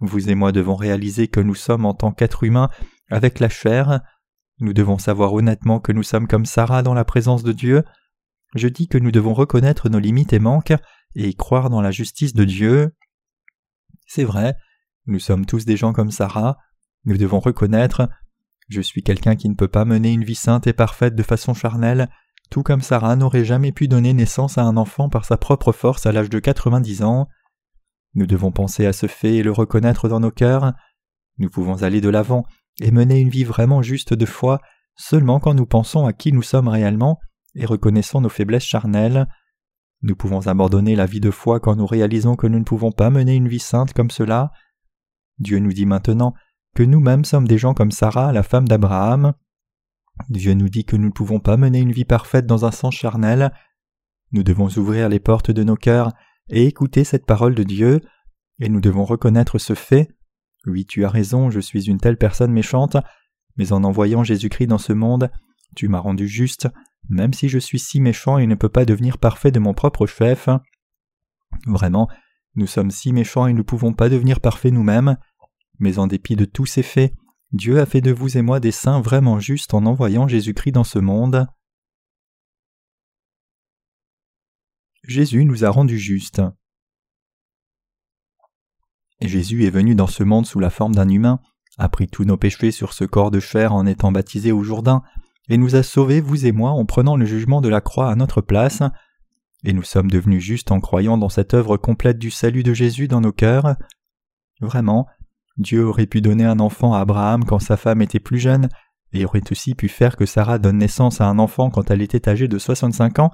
Vous 0.00 0.30
et 0.30 0.34
moi 0.34 0.52
devons 0.52 0.74
réaliser 0.74 1.28
que 1.28 1.40
nous 1.40 1.54
sommes 1.54 1.84
en 1.84 1.94
tant 1.94 2.12
qu'êtres 2.12 2.44
humains 2.44 2.70
avec 3.10 3.40
la 3.40 3.48
chair. 3.48 4.00
Nous 4.60 4.72
devons 4.72 4.98
savoir 4.98 5.32
honnêtement 5.32 5.80
que 5.80 5.92
nous 5.92 6.02
sommes 6.02 6.28
comme 6.28 6.46
Sarah 6.46 6.82
dans 6.82 6.94
la 6.94 7.04
présence 7.04 7.42
de 7.42 7.52
Dieu. 7.52 7.84
Je 8.54 8.68
dis 8.68 8.88
que 8.88 8.98
nous 8.98 9.10
devons 9.10 9.34
reconnaître 9.34 9.88
nos 9.88 9.98
limites 9.98 10.32
et 10.32 10.38
manques 10.38 10.74
et 11.14 11.34
croire 11.34 11.70
dans 11.70 11.80
la 11.80 11.90
justice 11.90 12.34
de 12.34 12.44
Dieu. 12.44 12.94
C'est 14.14 14.24
vrai, 14.24 14.56
nous 15.06 15.18
sommes 15.18 15.46
tous 15.46 15.64
des 15.64 15.78
gens 15.78 15.94
comme 15.94 16.10
Sarah. 16.10 16.58
Nous 17.06 17.16
devons 17.16 17.40
reconnaître 17.40 18.10
Je 18.68 18.82
suis 18.82 19.02
quelqu'un 19.02 19.36
qui 19.36 19.48
ne 19.48 19.54
peut 19.54 19.68
pas 19.68 19.86
mener 19.86 20.12
une 20.12 20.22
vie 20.22 20.34
sainte 20.34 20.66
et 20.66 20.74
parfaite 20.74 21.14
de 21.14 21.22
façon 21.22 21.54
charnelle, 21.54 22.10
tout 22.50 22.62
comme 22.62 22.82
Sarah 22.82 23.16
n'aurait 23.16 23.46
jamais 23.46 23.72
pu 23.72 23.88
donner 23.88 24.12
naissance 24.12 24.58
à 24.58 24.64
un 24.64 24.76
enfant 24.76 25.08
par 25.08 25.24
sa 25.24 25.38
propre 25.38 25.72
force 25.72 26.04
à 26.04 26.12
l'âge 26.12 26.28
de 26.28 26.40
90 26.40 27.04
ans. 27.04 27.26
Nous 28.12 28.26
devons 28.26 28.52
penser 28.52 28.84
à 28.84 28.92
ce 28.92 29.06
fait 29.06 29.36
et 29.36 29.42
le 29.42 29.50
reconnaître 29.50 30.10
dans 30.10 30.20
nos 30.20 30.30
cœurs. 30.30 30.74
Nous 31.38 31.48
pouvons 31.48 31.82
aller 31.82 32.02
de 32.02 32.10
l'avant 32.10 32.44
et 32.82 32.90
mener 32.90 33.18
une 33.18 33.30
vie 33.30 33.44
vraiment 33.44 33.80
juste 33.80 34.12
de 34.12 34.26
foi 34.26 34.60
seulement 34.94 35.40
quand 35.40 35.54
nous 35.54 35.64
pensons 35.64 36.04
à 36.04 36.12
qui 36.12 36.34
nous 36.34 36.42
sommes 36.42 36.68
réellement 36.68 37.18
et 37.54 37.64
reconnaissons 37.64 38.20
nos 38.20 38.28
faiblesses 38.28 38.62
charnelles. 38.66 39.26
Nous 40.02 40.16
pouvons 40.16 40.46
abandonner 40.48 40.96
la 40.96 41.06
vie 41.06 41.20
de 41.20 41.30
foi 41.30 41.60
quand 41.60 41.76
nous 41.76 41.86
réalisons 41.86 42.34
que 42.34 42.46
nous 42.46 42.58
ne 42.58 42.64
pouvons 42.64 42.90
pas 42.90 43.10
mener 43.10 43.36
une 43.36 43.48
vie 43.48 43.60
sainte 43.60 43.92
comme 43.92 44.10
cela. 44.10 44.50
Dieu 45.38 45.58
nous 45.58 45.72
dit 45.72 45.86
maintenant 45.86 46.34
que 46.74 46.82
nous-mêmes 46.82 47.24
sommes 47.24 47.46
des 47.46 47.58
gens 47.58 47.74
comme 47.74 47.92
Sarah, 47.92 48.32
la 48.32 48.42
femme 48.42 48.66
d'Abraham. 48.66 49.34
Dieu 50.28 50.54
nous 50.54 50.68
dit 50.68 50.84
que 50.84 50.96
nous 50.96 51.06
ne 51.06 51.12
pouvons 51.12 51.40
pas 51.40 51.56
mener 51.56 51.80
une 51.80 51.92
vie 51.92 52.04
parfaite 52.04 52.46
dans 52.46 52.64
un 52.64 52.70
sens 52.70 52.94
charnel. 52.94 53.52
Nous 54.32 54.42
devons 54.42 54.68
ouvrir 54.68 55.08
les 55.08 55.20
portes 55.20 55.50
de 55.50 55.62
nos 55.62 55.76
cœurs 55.76 56.12
et 56.48 56.66
écouter 56.66 57.04
cette 57.04 57.26
parole 57.26 57.54
de 57.54 57.62
Dieu, 57.62 58.00
et 58.60 58.68
nous 58.68 58.80
devons 58.80 59.04
reconnaître 59.04 59.58
ce 59.58 59.74
fait. 59.74 60.08
Oui, 60.66 60.84
tu 60.86 61.04
as 61.04 61.08
raison, 61.08 61.50
je 61.50 61.60
suis 61.60 61.88
une 61.88 61.98
telle 61.98 62.16
personne 62.16 62.52
méchante, 62.52 62.96
mais 63.56 63.72
en 63.72 63.84
envoyant 63.84 64.24
Jésus-Christ 64.24 64.66
dans 64.66 64.78
ce 64.78 64.92
monde, 64.92 65.30
tu 65.76 65.88
m'as 65.88 65.98
rendu 65.98 66.28
juste, 66.28 66.68
même 67.08 67.32
si 67.32 67.48
je 67.48 67.58
suis 67.58 67.78
si 67.78 68.00
méchant 68.00 68.38
et 68.38 68.46
ne 68.46 68.54
peux 68.54 68.68
pas 68.68 68.84
devenir 68.84 69.18
parfait 69.18 69.50
de 69.50 69.58
mon 69.58 69.74
propre 69.74 70.06
chef. 70.06 70.48
Vraiment, 71.66 72.08
nous 72.54 72.66
sommes 72.66 72.90
si 72.90 73.12
méchants 73.12 73.46
et 73.46 73.52
ne 73.52 73.62
pouvons 73.62 73.92
pas 73.92 74.08
devenir 74.08 74.40
parfaits 74.40 74.72
nous-mêmes. 74.72 75.16
Mais 75.78 75.98
en 75.98 76.06
dépit 76.06 76.36
de 76.36 76.44
tous 76.44 76.66
ces 76.66 76.82
faits, 76.82 77.12
Dieu 77.52 77.80
a 77.80 77.86
fait 77.86 78.00
de 78.00 78.12
vous 78.12 78.36
et 78.38 78.42
moi 78.42 78.60
des 78.60 78.72
saints 78.72 79.00
vraiment 79.00 79.40
justes 79.40 79.74
en 79.74 79.84
envoyant 79.84 80.28
Jésus-Christ 80.28 80.72
dans 80.72 80.84
ce 80.84 80.98
monde. 80.98 81.46
Jésus 85.04 85.44
nous 85.44 85.64
a 85.64 85.70
rendus 85.70 85.98
justes. 85.98 86.42
Jésus 89.20 89.64
est 89.64 89.70
venu 89.70 89.94
dans 89.94 90.06
ce 90.06 90.22
monde 90.22 90.46
sous 90.46 90.60
la 90.60 90.70
forme 90.70 90.94
d'un 90.94 91.08
humain, 91.08 91.40
a 91.78 91.88
pris 91.88 92.08
tous 92.08 92.24
nos 92.24 92.36
péchés 92.36 92.70
sur 92.70 92.92
ce 92.92 93.04
corps 93.04 93.30
de 93.30 93.40
chair 93.40 93.72
en 93.72 93.86
étant 93.86 94.12
baptisé 94.12 94.52
au 94.52 94.62
Jourdain, 94.62 95.02
et 95.52 95.58
nous 95.58 95.76
a 95.76 95.82
sauvés, 95.82 96.22
vous 96.22 96.46
et 96.46 96.52
moi, 96.52 96.70
en 96.70 96.86
prenant 96.86 97.14
le 97.14 97.26
jugement 97.26 97.60
de 97.60 97.68
la 97.68 97.82
croix 97.82 98.10
à 98.10 98.14
notre 98.14 98.40
place, 98.40 98.82
et 99.64 99.74
nous 99.74 99.82
sommes 99.82 100.10
devenus 100.10 100.42
justes 100.42 100.72
en 100.72 100.80
croyant 100.80 101.18
dans 101.18 101.28
cette 101.28 101.52
œuvre 101.52 101.76
complète 101.76 102.18
du 102.18 102.30
salut 102.30 102.62
de 102.62 102.72
Jésus 102.72 103.06
dans 103.06 103.20
nos 103.20 103.32
cœurs. 103.32 103.76
Vraiment, 104.62 105.06
Dieu 105.58 105.84
aurait 105.84 106.06
pu 106.06 106.22
donner 106.22 106.46
un 106.46 106.58
enfant 106.58 106.94
à 106.94 107.00
Abraham 107.00 107.44
quand 107.44 107.58
sa 107.58 107.76
femme 107.76 108.00
était 108.00 108.18
plus 108.18 108.38
jeune, 108.38 108.70
et 109.12 109.26
aurait 109.26 109.42
aussi 109.50 109.74
pu 109.74 109.88
faire 109.88 110.16
que 110.16 110.24
Sarah 110.24 110.58
donne 110.58 110.78
naissance 110.78 111.20
à 111.20 111.26
un 111.26 111.38
enfant 111.38 111.68
quand 111.68 111.90
elle 111.90 112.00
était 112.00 112.30
âgée 112.30 112.48
de 112.48 112.58
65 112.58 113.18
ans, 113.18 113.30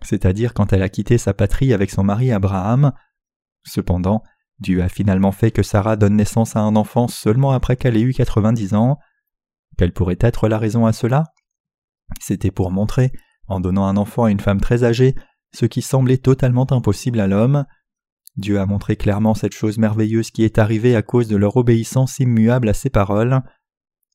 c'est-à-dire 0.00 0.54
quand 0.54 0.72
elle 0.72 0.82
a 0.82 0.88
quitté 0.88 1.18
sa 1.18 1.34
patrie 1.34 1.74
avec 1.74 1.90
son 1.90 2.02
mari 2.02 2.32
Abraham. 2.32 2.92
Cependant, 3.66 4.22
Dieu 4.58 4.82
a 4.82 4.88
finalement 4.88 5.32
fait 5.32 5.50
que 5.50 5.62
Sarah 5.62 5.96
donne 5.96 6.16
naissance 6.16 6.56
à 6.56 6.60
un 6.60 6.76
enfant 6.76 7.08
seulement 7.08 7.50
après 7.50 7.76
qu'elle 7.76 7.98
ait 7.98 8.00
eu 8.00 8.14
90 8.14 8.72
ans. 8.72 8.98
Quelle 9.76 9.92
pourrait 9.92 10.16
être 10.18 10.48
la 10.48 10.56
raison 10.56 10.86
à 10.86 10.94
cela? 10.94 11.24
C'était 12.20 12.50
pour 12.50 12.70
montrer, 12.70 13.12
en 13.46 13.60
donnant 13.60 13.86
un 13.86 13.96
enfant 13.96 14.24
à 14.24 14.30
une 14.30 14.40
femme 14.40 14.60
très 14.60 14.84
âgée, 14.84 15.14
ce 15.54 15.66
qui 15.66 15.82
semblait 15.82 16.18
totalement 16.18 16.66
impossible 16.70 17.20
à 17.20 17.26
l'homme. 17.26 17.64
Dieu 18.36 18.60
a 18.60 18.66
montré 18.66 18.96
clairement 18.96 19.34
cette 19.34 19.54
chose 19.54 19.78
merveilleuse 19.78 20.30
qui 20.30 20.44
est 20.44 20.58
arrivée 20.58 20.94
à 20.94 21.02
cause 21.02 21.28
de 21.28 21.36
leur 21.36 21.56
obéissance 21.56 22.18
immuable 22.18 22.68
à 22.68 22.74
ses 22.74 22.90
paroles. 22.90 23.42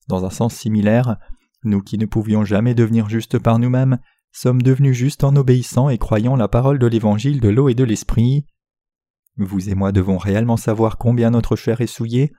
Dans 0.07 0.25
un 0.25 0.29
sens 0.29 0.53
similaire, 0.53 1.17
nous 1.63 1.81
qui 1.81 1.97
ne 1.97 2.05
pouvions 2.05 2.45
jamais 2.45 2.73
devenir 2.73 3.09
justes 3.09 3.39
par 3.39 3.59
nous-mêmes, 3.59 3.99
sommes 4.31 4.61
devenus 4.61 4.95
justes 4.95 5.23
en 5.23 5.35
obéissant 5.35 5.89
et 5.89 5.97
croyant 5.97 6.35
la 6.35 6.47
parole 6.47 6.79
de 6.79 6.87
l'évangile 6.87 7.39
de 7.39 7.49
l'eau 7.49 7.69
et 7.69 7.75
de 7.75 7.83
l'esprit. 7.83 8.45
Vous 9.37 9.69
et 9.69 9.75
moi 9.75 9.91
devons 9.91 10.17
réellement 10.17 10.57
savoir 10.57 10.97
combien 10.97 11.31
notre 11.31 11.55
chair 11.55 11.81
est 11.81 11.87
souillée. 11.87 12.33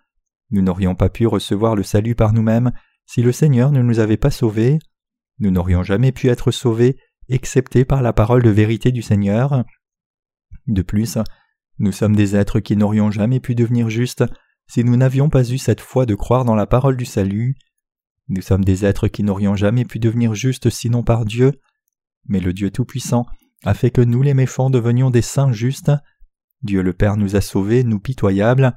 Nous 0.50 0.62
n'aurions 0.62 0.94
pas 0.94 1.08
pu 1.08 1.26
recevoir 1.26 1.74
le 1.74 1.82
salut 1.82 2.14
par 2.14 2.32
nous-mêmes 2.32 2.72
si 3.06 3.22
le 3.22 3.32
Seigneur 3.32 3.72
ne 3.72 3.82
nous 3.82 3.98
avait 3.98 4.16
pas 4.16 4.30
sauvés. 4.30 4.78
Nous 5.38 5.50
n'aurions 5.50 5.82
jamais 5.82 6.12
pu 6.12 6.28
être 6.28 6.50
sauvés 6.50 6.96
excepté 7.28 7.84
par 7.84 8.02
la 8.02 8.12
parole 8.12 8.42
de 8.42 8.50
vérité 8.50 8.92
du 8.92 9.02
Seigneur. 9.02 9.64
De 10.66 10.82
plus, 10.82 11.18
nous 11.78 11.92
sommes 11.92 12.16
des 12.16 12.36
êtres 12.36 12.60
qui 12.60 12.76
n'aurions 12.76 13.10
jamais 13.10 13.40
pu 13.40 13.54
devenir 13.54 13.90
justes 13.90 14.24
si 14.66 14.84
nous 14.84 14.96
n'avions 14.96 15.28
pas 15.28 15.50
eu 15.50 15.58
cette 15.58 15.80
foi 15.80 16.06
de 16.06 16.14
croire 16.14 16.44
dans 16.44 16.54
la 16.54 16.66
parole 16.66 16.96
du 16.96 17.04
salut. 17.04 17.56
Nous 18.28 18.42
sommes 18.42 18.64
des 18.64 18.84
êtres 18.84 19.08
qui 19.08 19.22
n'aurions 19.22 19.56
jamais 19.56 19.84
pu 19.84 19.98
devenir 19.98 20.34
justes 20.34 20.70
sinon 20.70 21.02
par 21.02 21.24
Dieu, 21.24 21.52
mais 22.26 22.40
le 22.40 22.52
Dieu 22.52 22.70
Tout-Puissant 22.70 23.26
a 23.64 23.74
fait 23.74 23.90
que 23.90 24.00
nous 24.00 24.22
les 24.22 24.34
méchants 24.34 24.70
devenions 24.70 25.10
des 25.10 25.22
saints 25.22 25.52
justes. 25.52 25.92
Dieu 26.62 26.82
le 26.82 26.92
Père 26.92 27.16
nous 27.16 27.36
a 27.36 27.40
sauvés, 27.40 27.84
nous 27.84 28.00
pitoyables. 28.00 28.74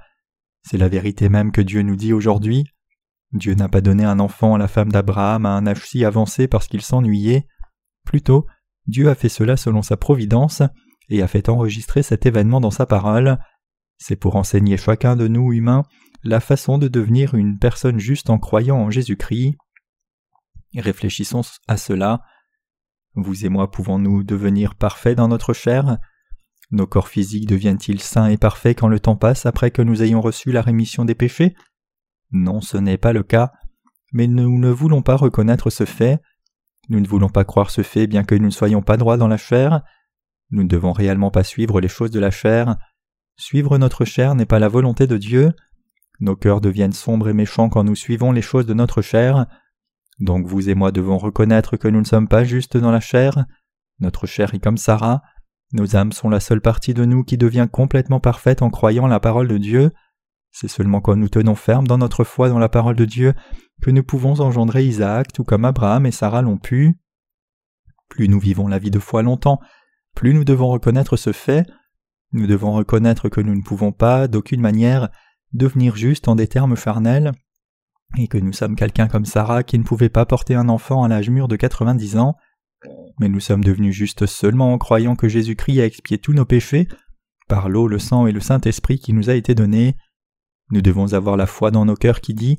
C'est 0.63 0.77
la 0.77 0.89
vérité 0.89 1.29
même 1.29 1.51
que 1.51 1.61
Dieu 1.61 1.81
nous 1.81 1.95
dit 1.95 2.11
aujourd'hui. 2.11 2.65
Dieu 3.33 3.55
n'a 3.55 3.67
pas 3.67 3.81
donné 3.81 4.05
un 4.05 4.19
enfant 4.19 4.55
à 4.55 4.57
la 4.57 4.67
femme 4.67 4.91
d'Abraham 4.91 5.45
à 5.45 5.49
un 5.49 5.67
âge 5.67 5.85
si 5.85 6.05
avancé 6.05 6.47
parce 6.47 6.67
qu'il 6.67 6.81
s'ennuyait. 6.81 7.47
Plutôt, 8.05 8.45
Dieu 8.87 9.09
a 9.09 9.15
fait 9.15 9.29
cela 9.29 9.57
selon 9.57 9.81
sa 9.81 9.97
providence 9.97 10.61
et 11.09 11.21
a 11.21 11.27
fait 11.27 11.49
enregistrer 11.49 12.03
cet 12.03 12.25
événement 12.25 12.61
dans 12.61 12.71
sa 12.71 12.85
parole. 12.85 13.37
C'est 13.97 14.15
pour 14.15 14.35
enseigner 14.35 14.77
chacun 14.77 15.15
de 15.15 15.27
nous 15.27 15.51
humains 15.51 15.83
la 16.23 16.39
façon 16.39 16.77
de 16.77 16.87
devenir 16.87 17.35
une 17.35 17.59
personne 17.59 17.99
juste 17.99 18.29
en 18.29 18.39
croyant 18.39 18.77
en 18.77 18.89
Jésus-Christ. 18.89 19.55
Réfléchissons 20.75 21.41
à 21.67 21.77
cela. 21.77 22.21
Vous 23.15 23.45
et 23.45 23.49
moi 23.49 23.71
pouvons-nous 23.71 24.23
devenir 24.23 24.75
parfaits 24.75 25.17
dans 25.17 25.27
notre 25.27 25.53
chair? 25.53 25.97
Nos 26.71 26.87
corps 26.87 27.07
physiques 27.07 27.47
deviennent-ils 27.47 28.01
sains 28.01 28.27
et 28.27 28.37
parfaits 28.37 28.77
quand 28.77 28.89
le 28.89 28.99
temps 28.99 29.15
passe 29.15 29.45
après 29.45 29.71
que 29.71 29.81
nous 29.81 30.03
ayons 30.03 30.21
reçu 30.21 30.51
la 30.51 30.61
rémission 30.61 31.05
des 31.05 31.15
péchés? 31.15 31.55
Non, 32.31 32.61
ce 32.61 32.77
n'est 32.77 32.97
pas 32.97 33.13
le 33.13 33.23
cas, 33.23 33.51
mais 34.13 34.27
nous 34.27 34.57
ne 34.57 34.69
voulons 34.69 35.01
pas 35.01 35.15
reconnaître 35.15 35.69
ce 35.69 35.85
fait. 35.85 36.21
Nous 36.89 36.99
ne 36.99 37.07
voulons 37.07 37.29
pas 37.29 37.43
croire 37.43 37.69
ce 37.69 37.81
fait 37.81 38.07
bien 38.07 38.23
que 38.23 38.35
nous 38.35 38.45
ne 38.45 38.51
soyons 38.51 38.81
pas 38.81 38.97
droits 38.97 39.17
dans 39.17 39.27
la 39.27 39.37
chair. 39.37 39.81
Nous 40.51 40.63
ne 40.63 40.69
devons 40.69 40.93
réellement 40.93 41.31
pas 41.31 41.43
suivre 41.43 41.81
les 41.81 41.87
choses 41.87 42.11
de 42.11 42.19
la 42.19 42.31
chair. 42.31 42.77
Suivre 43.35 43.77
notre 43.77 44.05
chair 44.05 44.35
n'est 44.35 44.45
pas 44.45 44.59
la 44.59 44.69
volonté 44.69 45.07
de 45.07 45.17
Dieu. 45.17 45.53
Nos 46.19 46.35
cœurs 46.35 46.61
deviennent 46.61 46.93
sombres 46.93 47.29
et 47.29 47.33
méchants 47.33 47.69
quand 47.69 47.83
nous 47.83 47.95
suivons 47.95 48.31
les 48.31 48.41
choses 48.41 48.65
de 48.65 48.73
notre 48.73 49.01
chair. 49.01 49.45
Donc 50.19 50.47
vous 50.47 50.69
et 50.69 50.75
moi 50.75 50.91
devons 50.91 51.17
reconnaître 51.17 51.77
que 51.77 51.87
nous 51.87 51.99
ne 51.99 52.05
sommes 52.05 52.27
pas 52.27 52.43
justes 52.43 52.77
dans 52.77 52.91
la 52.91 52.99
chair. 52.99 53.45
Notre 53.99 54.25
chair 54.25 54.53
est 54.53 54.59
comme 54.59 54.77
Sarah. 54.77 55.21
Nos 55.73 55.95
âmes 55.95 56.13
sont 56.13 56.29
la 56.29 56.39
seule 56.39 56.61
partie 56.61 56.93
de 56.93 57.05
nous 57.05 57.23
qui 57.23 57.37
devient 57.37 57.67
complètement 57.71 58.19
parfaite 58.19 58.61
en 58.61 58.69
croyant 58.69 59.07
la 59.07 59.19
parole 59.19 59.47
de 59.47 59.57
Dieu. 59.57 59.91
C'est 60.59 60.67
seulement 60.67 61.01
quand 61.01 61.15
nous 61.15 61.29
tenons 61.29 61.53
ferme 61.53 61.85
dans 61.85 61.99
notre 61.99 62.23
foi 62.23 62.49
dans 62.49 62.57
la 62.57 62.67
parole 62.67 62.95
de 62.95 63.05
Dieu 63.05 63.35
que 63.79 63.91
nous 63.91 64.01
pouvons 64.01 64.39
engendrer 64.39 64.83
Isaac 64.83 65.31
tout 65.31 65.43
comme 65.43 65.65
Abraham 65.65 66.07
et 66.07 66.11
Sarah 66.11 66.41
l'ont 66.41 66.57
pu. 66.57 66.95
Plus 68.09 68.27
nous 68.27 68.39
vivons 68.39 68.67
la 68.67 68.79
vie 68.79 68.89
de 68.89 68.97
foi 68.97 69.21
longtemps, 69.21 69.59
plus 70.15 70.33
nous 70.33 70.45
devons 70.45 70.69
reconnaître 70.69 71.15
ce 71.15 71.31
fait. 71.31 71.67
Nous 72.31 72.47
devons 72.47 72.71
reconnaître 72.71 73.29
que 73.29 73.39
nous 73.39 73.53
ne 73.53 73.61
pouvons 73.61 73.91
pas, 73.91 74.27
d'aucune 74.27 74.59
manière, 74.59 75.09
devenir 75.53 75.95
justes 75.95 76.27
en 76.27 76.33
des 76.33 76.47
termes 76.47 76.75
charnels, 76.75 77.33
et 78.17 78.27
que 78.27 78.39
nous 78.39 78.51
sommes 78.51 78.75
quelqu'un 78.75 79.07
comme 79.07 79.25
Sarah 79.25 79.61
qui 79.61 79.77
ne 79.77 79.83
pouvait 79.83 80.09
pas 80.09 80.25
porter 80.25 80.55
un 80.55 80.69
enfant 80.69 81.03
à 81.03 81.07
l'âge 81.07 81.29
mûr 81.29 81.47
de 81.47 81.55
90 81.55 82.17
ans, 82.17 82.35
mais 83.19 83.29
nous 83.29 83.41
sommes 83.41 83.63
devenus 83.63 83.93
justes 83.93 84.25
seulement 84.25 84.73
en 84.73 84.79
croyant 84.79 85.15
que 85.15 85.27
Jésus-Christ 85.27 85.81
a 85.81 85.85
expié 85.85 86.17
tous 86.17 86.33
nos 86.33 86.45
péchés, 86.45 86.87
par 87.47 87.69
l'eau, 87.69 87.87
le 87.87 87.99
sang 87.99 88.25
et 88.25 88.31
le 88.31 88.39
Saint-Esprit 88.39 88.97
qui 88.97 89.13
nous 89.13 89.29
a 89.29 89.35
été 89.35 89.53
donné. 89.53 89.95
Nous 90.71 90.81
devons 90.81 91.13
avoir 91.13 91.37
la 91.37 91.47
foi 91.47 91.71
dans 91.71 91.85
nos 91.85 91.95
cœurs 91.95 92.21
qui 92.21 92.33
dit 92.33 92.57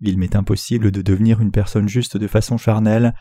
Il 0.00 0.18
m'est 0.18 0.36
impossible 0.36 0.90
de 0.90 1.02
devenir 1.02 1.40
une 1.40 1.50
personne 1.50 1.88
juste 1.88 2.16
de 2.16 2.26
façon 2.26 2.56
charnelle, 2.58 3.14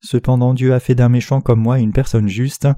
cependant 0.00 0.54
Dieu 0.54 0.74
a 0.74 0.80
fait 0.80 0.94
d'un 0.94 1.08
méchant 1.08 1.40
comme 1.40 1.60
moi 1.60 1.78
une 1.78 1.92
personne 1.92 2.28
juste. 2.28 2.68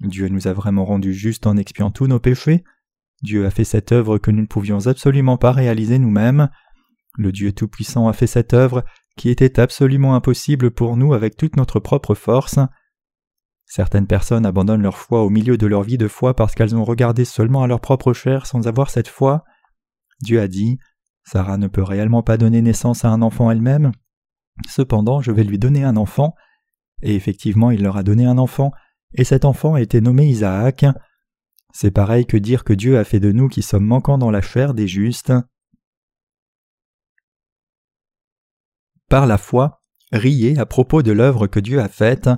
Dieu 0.00 0.28
nous 0.28 0.48
a 0.48 0.52
vraiment 0.52 0.84
rendus 0.84 1.14
justes 1.14 1.46
en 1.46 1.56
expiant 1.56 1.90
tous 1.90 2.06
nos 2.06 2.20
péchés. 2.20 2.64
Dieu 3.22 3.46
a 3.46 3.50
fait 3.50 3.64
cette 3.64 3.92
œuvre 3.92 4.18
que 4.18 4.30
nous 4.30 4.42
ne 4.42 4.46
pouvions 4.46 4.86
absolument 4.86 5.38
pas 5.38 5.52
réaliser 5.52 5.98
nous-mêmes. 5.98 6.48
Le 7.16 7.32
Dieu 7.32 7.52
Tout-Puissant 7.52 8.08
a 8.08 8.12
fait 8.12 8.26
cette 8.26 8.54
œuvre 8.54 8.84
qui 9.16 9.28
était 9.28 9.60
absolument 9.60 10.14
impossible 10.14 10.70
pour 10.70 10.96
nous 10.96 11.14
avec 11.14 11.36
toute 11.36 11.56
notre 11.56 11.80
propre 11.80 12.14
force. 12.14 12.58
Certaines 13.66 14.06
personnes 14.06 14.44
abandonnent 14.44 14.82
leur 14.82 14.98
foi 14.98 15.22
au 15.22 15.30
milieu 15.30 15.56
de 15.56 15.66
leur 15.66 15.82
vie 15.82 15.98
de 15.98 16.08
foi 16.08 16.34
parce 16.34 16.54
qu'elles 16.54 16.76
ont 16.76 16.84
regardé 16.84 17.24
seulement 17.24 17.62
à 17.62 17.66
leur 17.66 17.80
propre 17.80 18.12
chair 18.12 18.46
sans 18.46 18.66
avoir 18.66 18.90
cette 18.90 19.08
foi. 19.08 19.44
Dieu 20.20 20.40
a 20.40 20.48
dit 20.48 20.78
Sarah 21.24 21.56
ne 21.56 21.68
peut 21.68 21.82
réellement 21.82 22.22
pas 22.22 22.36
donner 22.36 22.62
naissance 22.62 23.04
à 23.04 23.08
un 23.08 23.22
enfant 23.22 23.50
elle-même. 23.50 23.92
Cependant, 24.68 25.20
je 25.20 25.32
vais 25.32 25.44
lui 25.44 25.58
donner 25.58 25.84
un 25.84 25.96
enfant. 25.96 26.34
Et 27.02 27.14
effectivement, 27.14 27.70
il 27.70 27.82
leur 27.82 27.96
a 27.96 28.02
donné 28.02 28.24
un 28.26 28.38
enfant, 28.38 28.72
et 29.12 29.24
cet 29.24 29.44
enfant 29.44 29.74
a 29.74 29.80
été 29.80 30.00
nommé 30.00 30.26
Isaac. 30.26 30.86
C'est 31.72 31.90
pareil 31.90 32.24
que 32.24 32.36
dire 32.36 32.64
que 32.64 32.72
Dieu 32.72 32.98
a 32.98 33.04
fait 33.04 33.20
de 33.20 33.32
nous 33.32 33.48
qui 33.48 33.62
sommes 33.62 33.84
manquants 33.84 34.18
dans 34.18 34.30
la 34.30 34.40
chair 34.40 34.74
des 34.74 34.88
justes. 34.88 35.32
Par 39.08 39.26
la 39.26 39.38
foi, 39.38 39.82
riez 40.12 40.58
à 40.58 40.66
propos 40.66 41.02
de 41.02 41.12
l'œuvre 41.12 41.46
que 41.46 41.60
Dieu 41.60 41.80
a 41.80 41.88
faite. 41.88 42.30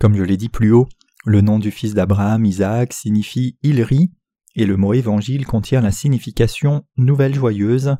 Comme 0.00 0.16
je 0.16 0.22
l'ai 0.22 0.36
dit 0.36 0.48
plus 0.48 0.72
haut, 0.72 0.88
le 1.24 1.42
nom 1.42 1.58
du 1.58 1.70
fils 1.70 1.94
d'Abraham, 1.94 2.44
Isaac, 2.44 2.92
signifie 2.92 3.56
il 3.62 3.82
rit, 3.82 4.12
et 4.54 4.66
le 4.66 4.76
mot 4.76 4.94
évangile 4.94 5.46
contient 5.46 5.80
la 5.80 5.90
signification 5.90 6.84
nouvelle 6.96 7.34
joyeuse. 7.34 7.96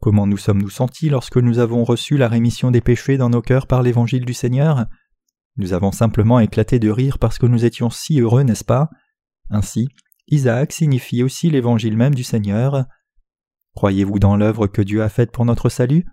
Comment 0.00 0.26
nous 0.26 0.36
sommes-nous 0.36 0.70
sentis 0.70 1.08
lorsque 1.08 1.36
nous 1.36 1.58
avons 1.58 1.84
reçu 1.84 2.16
la 2.16 2.28
rémission 2.28 2.70
des 2.70 2.80
péchés 2.80 3.16
dans 3.16 3.30
nos 3.30 3.42
cœurs 3.42 3.66
par 3.66 3.82
l'évangile 3.82 4.24
du 4.24 4.34
Seigneur? 4.34 4.86
Nous 5.56 5.72
avons 5.72 5.92
simplement 5.92 6.40
éclaté 6.40 6.78
de 6.78 6.90
rire 6.90 7.18
parce 7.18 7.38
que 7.38 7.46
nous 7.46 7.64
étions 7.64 7.90
si 7.90 8.20
heureux, 8.20 8.42
n'est-ce 8.42 8.64
pas? 8.64 8.90
Ainsi, 9.50 9.88
Isaac 10.28 10.72
signifie 10.72 11.22
aussi 11.22 11.50
l'évangile 11.50 11.96
même 11.96 12.14
du 12.14 12.24
Seigneur. 12.24 12.86
Croyez-vous 13.74 14.18
dans 14.18 14.36
l'œuvre 14.36 14.66
que 14.66 14.82
Dieu 14.82 15.02
a 15.02 15.08
faite 15.08 15.32
pour 15.32 15.44
notre 15.44 15.68
salut? 15.68 16.06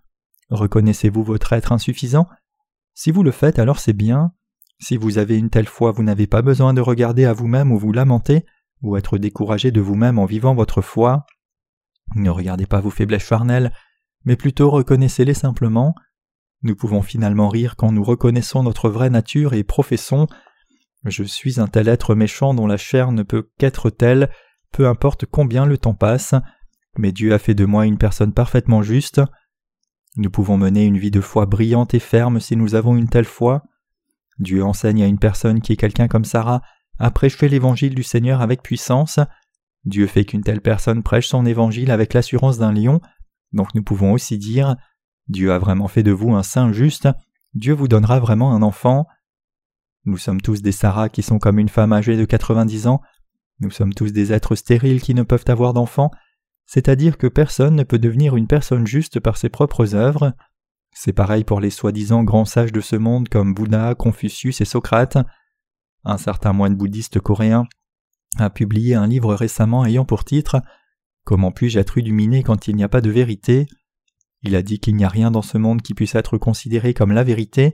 Reconnaissez-vous 0.50 1.24
votre 1.24 1.54
être 1.54 1.72
insuffisant? 1.72 2.28
Si 2.94 3.12
vous 3.12 3.24
le 3.24 3.32
faites, 3.32 3.60
alors 3.60 3.80
c'est 3.80 3.94
bien. 3.94 4.32
Si 4.80 4.98
vous 4.98 5.18
avez 5.18 5.38
une 5.38 5.50
telle 5.50 5.68
foi, 5.68 5.92
vous 5.92 6.04
n'avez 6.04 6.28
pas 6.28 6.42
besoin 6.42 6.74
de 6.74 6.82
regarder 6.82 7.26
à 7.26 7.34
vous-même 7.34 7.72
ou 7.72 7.78
vous 7.78 7.94
lamenter, 7.94 8.46
ou 8.82 8.98
être 8.98 9.18
découragé 9.18 9.72
de 9.72 9.82
vous-même 9.82 10.20
en 10.20 10.26
vivant 10.26 10.56
votre 10.56 10.82
foi. 10.82 11.26
Ne 12.16 12.30
regardez 12.30 12.66
pas 12.66 12.82
vos 12.82 12.90
faiblesses 12.90 13.26
charnelles, 13.26 13.72
mais 14.26 14.36
plutôt 14.36 14.70
reconnaissez-les 14.70 15.34
simplement. 15.34 15.96
Nous 16.64 16.76
pouvons 16.76 17.02
finalement 17.02 17.50
rire 17.50 17.76
quand 17.76 17.92
nous 17.92 18.04
reconnaissons 18.04 18.64
notre 18.64 18.90
vraie 18.90 19.10
nature 19.10 19.54
et 19.54 19.64
professons 19.64 20.28
Je 21.06 21.24
suis 21.24 21.60
un 21.60 21.68
tel 21.68 21.88
être 21.88 22.16
méchant 22.16 22.54
dont 22.54 22.68
la 22.68 22.78
chair 22.78 23.12
ne 23.12 23.24
peut 23.24 23.50
qu'être 23.58 23.90
telle, 23.90 24.30
peu 24.72 24.88
importe 24.88 25.26
combien 25.26 25.66
le 25.66 25.78
temps 25.78 25.96
passe 25.96 26.36
mais 26.98 27.12
Dieu 27.12 27.34
a 27.34 27.40
fait 27.40 27.54
de 27.54 27.66
moi 27.66 27.86
une 27.86 27.98
personne 27.98 28.34
parfaitement 28.34 28.82
juste. 28.82 29.22
Nous 30.18 30.30
pouvons 30.30 30.58
mener 30.58 30.86
une 30.86 30.98
vie 30.98 31.12
de 31.12 31.22
foi 31.22 31.46
brillante 31.46 31.94
et 31.94 32.00
ferme 32.00 32.40
si 32.40 32.56
nous 32.56 32.76
avons 32.76 32.96
une 32.96 33.10
telle 33.10 33.26
foi. 33.26 33.64
Dieu 34.40 34.64
enseigne 34.64 35.04
à 35.04 35.08
une 35.08 35.20
personne 35.20 35.62
qui 35.62 35.74
est 35.74 35.78
quelqu'un 35.78 36.08
comme 36.08 36.26
Sarah 36.26 36.62
à 37.00 37.12
prêcher 37.12 37.50
l'évangile 37.50 37.96
du 37.96 38.04
Seigneur 38.04 38.42
avec 38.42 38.62
puissance. 38.62 39.20
Dieu 39.86 40.08
fait 40.08 40.26
qu'une 40.26 40.44
telle 40.44 40.62
personne 40.62 41.04
prêche 41.04 41.28
son 41.28 41.46
évangile 41.46 41.92
avec 41.92 42.14
l'assurance 42.14 42.58
d'un 42.58 42.72
lion, 42.72 43.02
donc 43.52 43.74
nous 43.74 43.84
pouvons 43.84 44.14
aussi 44.14 44.38
dire 44.38 44.76
Dieu 45.28 45.52
a 45.52 45.60
vraiment 45.60 45.88
fait 45.88 46.04
de 46.04 46.12
vous 46.12 46.34
un 46.34 46.44
saint 46.44 46.72
juste, 46.72 47.10
Dieu 47.54 47.74
vous 47.74 47.88
donnera 47.88 48.20
vraiment 48.20 48.54
un 48.54 48.62
enfant. 48.62 49.08
Nous 50.06 50.18
sommes 50.18 50.42
tous 50.42 50.62
des 50.62 50.72
Sarah 50.72 51.10
qui 51.10 51.22
sont 51.22 51.40
comme 51.40 51.60
une 51.60 51.70
femme 51.70 51.94
âgée 51.94 52.18
de 52.18 52.26
90 52.26 52.88
ans, 52.88 53.02
nous 53.60 53.72
sommes 53.72 53.94
tous 53.94 54.12
des 54.12 54.34
êtres 54.34 54.56
stériles 54.56 55.02
qui 55.02 55.14
ne 55.14 55.24
peuvent 55.24 55.46
avoir 55.48 55.74
d'enfants, 55.74 56.12
c'est-à-dire 56.66 57.18
que 57.18 57.28
personne 57.28 57.76
ne 57.76 57.84
peut 57.84 58.00
devenir 58.00 58.36
une 58.36 58.48
personne 58.48 58.88
juste 58.88 59.20
par 59.20 59.38
ses 59.38 59.50
propres 59.50 59.94
œuvres. 59.94 60.34
C'est 60.94 61.14
pareil 61.14 61.44
pour 61.44 61.60
les 61.60 61.70
soi-disant 61.70 62.24
grands 62.24 62.46
sages 62.46 62.72
de 62.72 62.82
ce 62.82 62.96
monde 62.96 63.30
comme 63.30 63.54
Bouddha, 63.54 63.94
Confucius 63.96 64.62
et 64.62 64.66
Socrate. 64.66 65.18
Un 66.04 66.18
certain 66.18 66.54
moine 66.54 66.76
bouddhiste 66.76 67.20
coréen 67.20 67.68
a 68.38 68.50
publié 68.50 68.96
un 68.96 69.08
livre 69.08 69.36
récemment 69.36 69.86
ayant 69.86 70.06
pour 70.06 70.24
titre 70.24 70.62
Comment 71.24 71.52
puis-je 71.52 71.80
être 71.80 71.98
illuminé 71.98 72.44
quand 72.44 72.68
il 72.68 72.76
n'y 72.76 72.84
a 72.84 72.90
pas 72.90 73.02
de 73.02 73.12
vérité? 73.12 73.68
Il 74.42 74.56
a 74.56 74.64
dit 74.64 74.80
qu'il 74.80 74.96
n'y 74.96 75.06
a 75.06 75.10
rien 75.10 75.30
dans 75.30 75.44
ce 75.44 75.58
monde 75.58 75.82
qui 75.82 75.94
puisse 75.94 76.16
être 76.16 76.38
considéré 76.38 76.94
comme 76.94 77.12
la 77.12 77.24
vérité. 77.24 77.74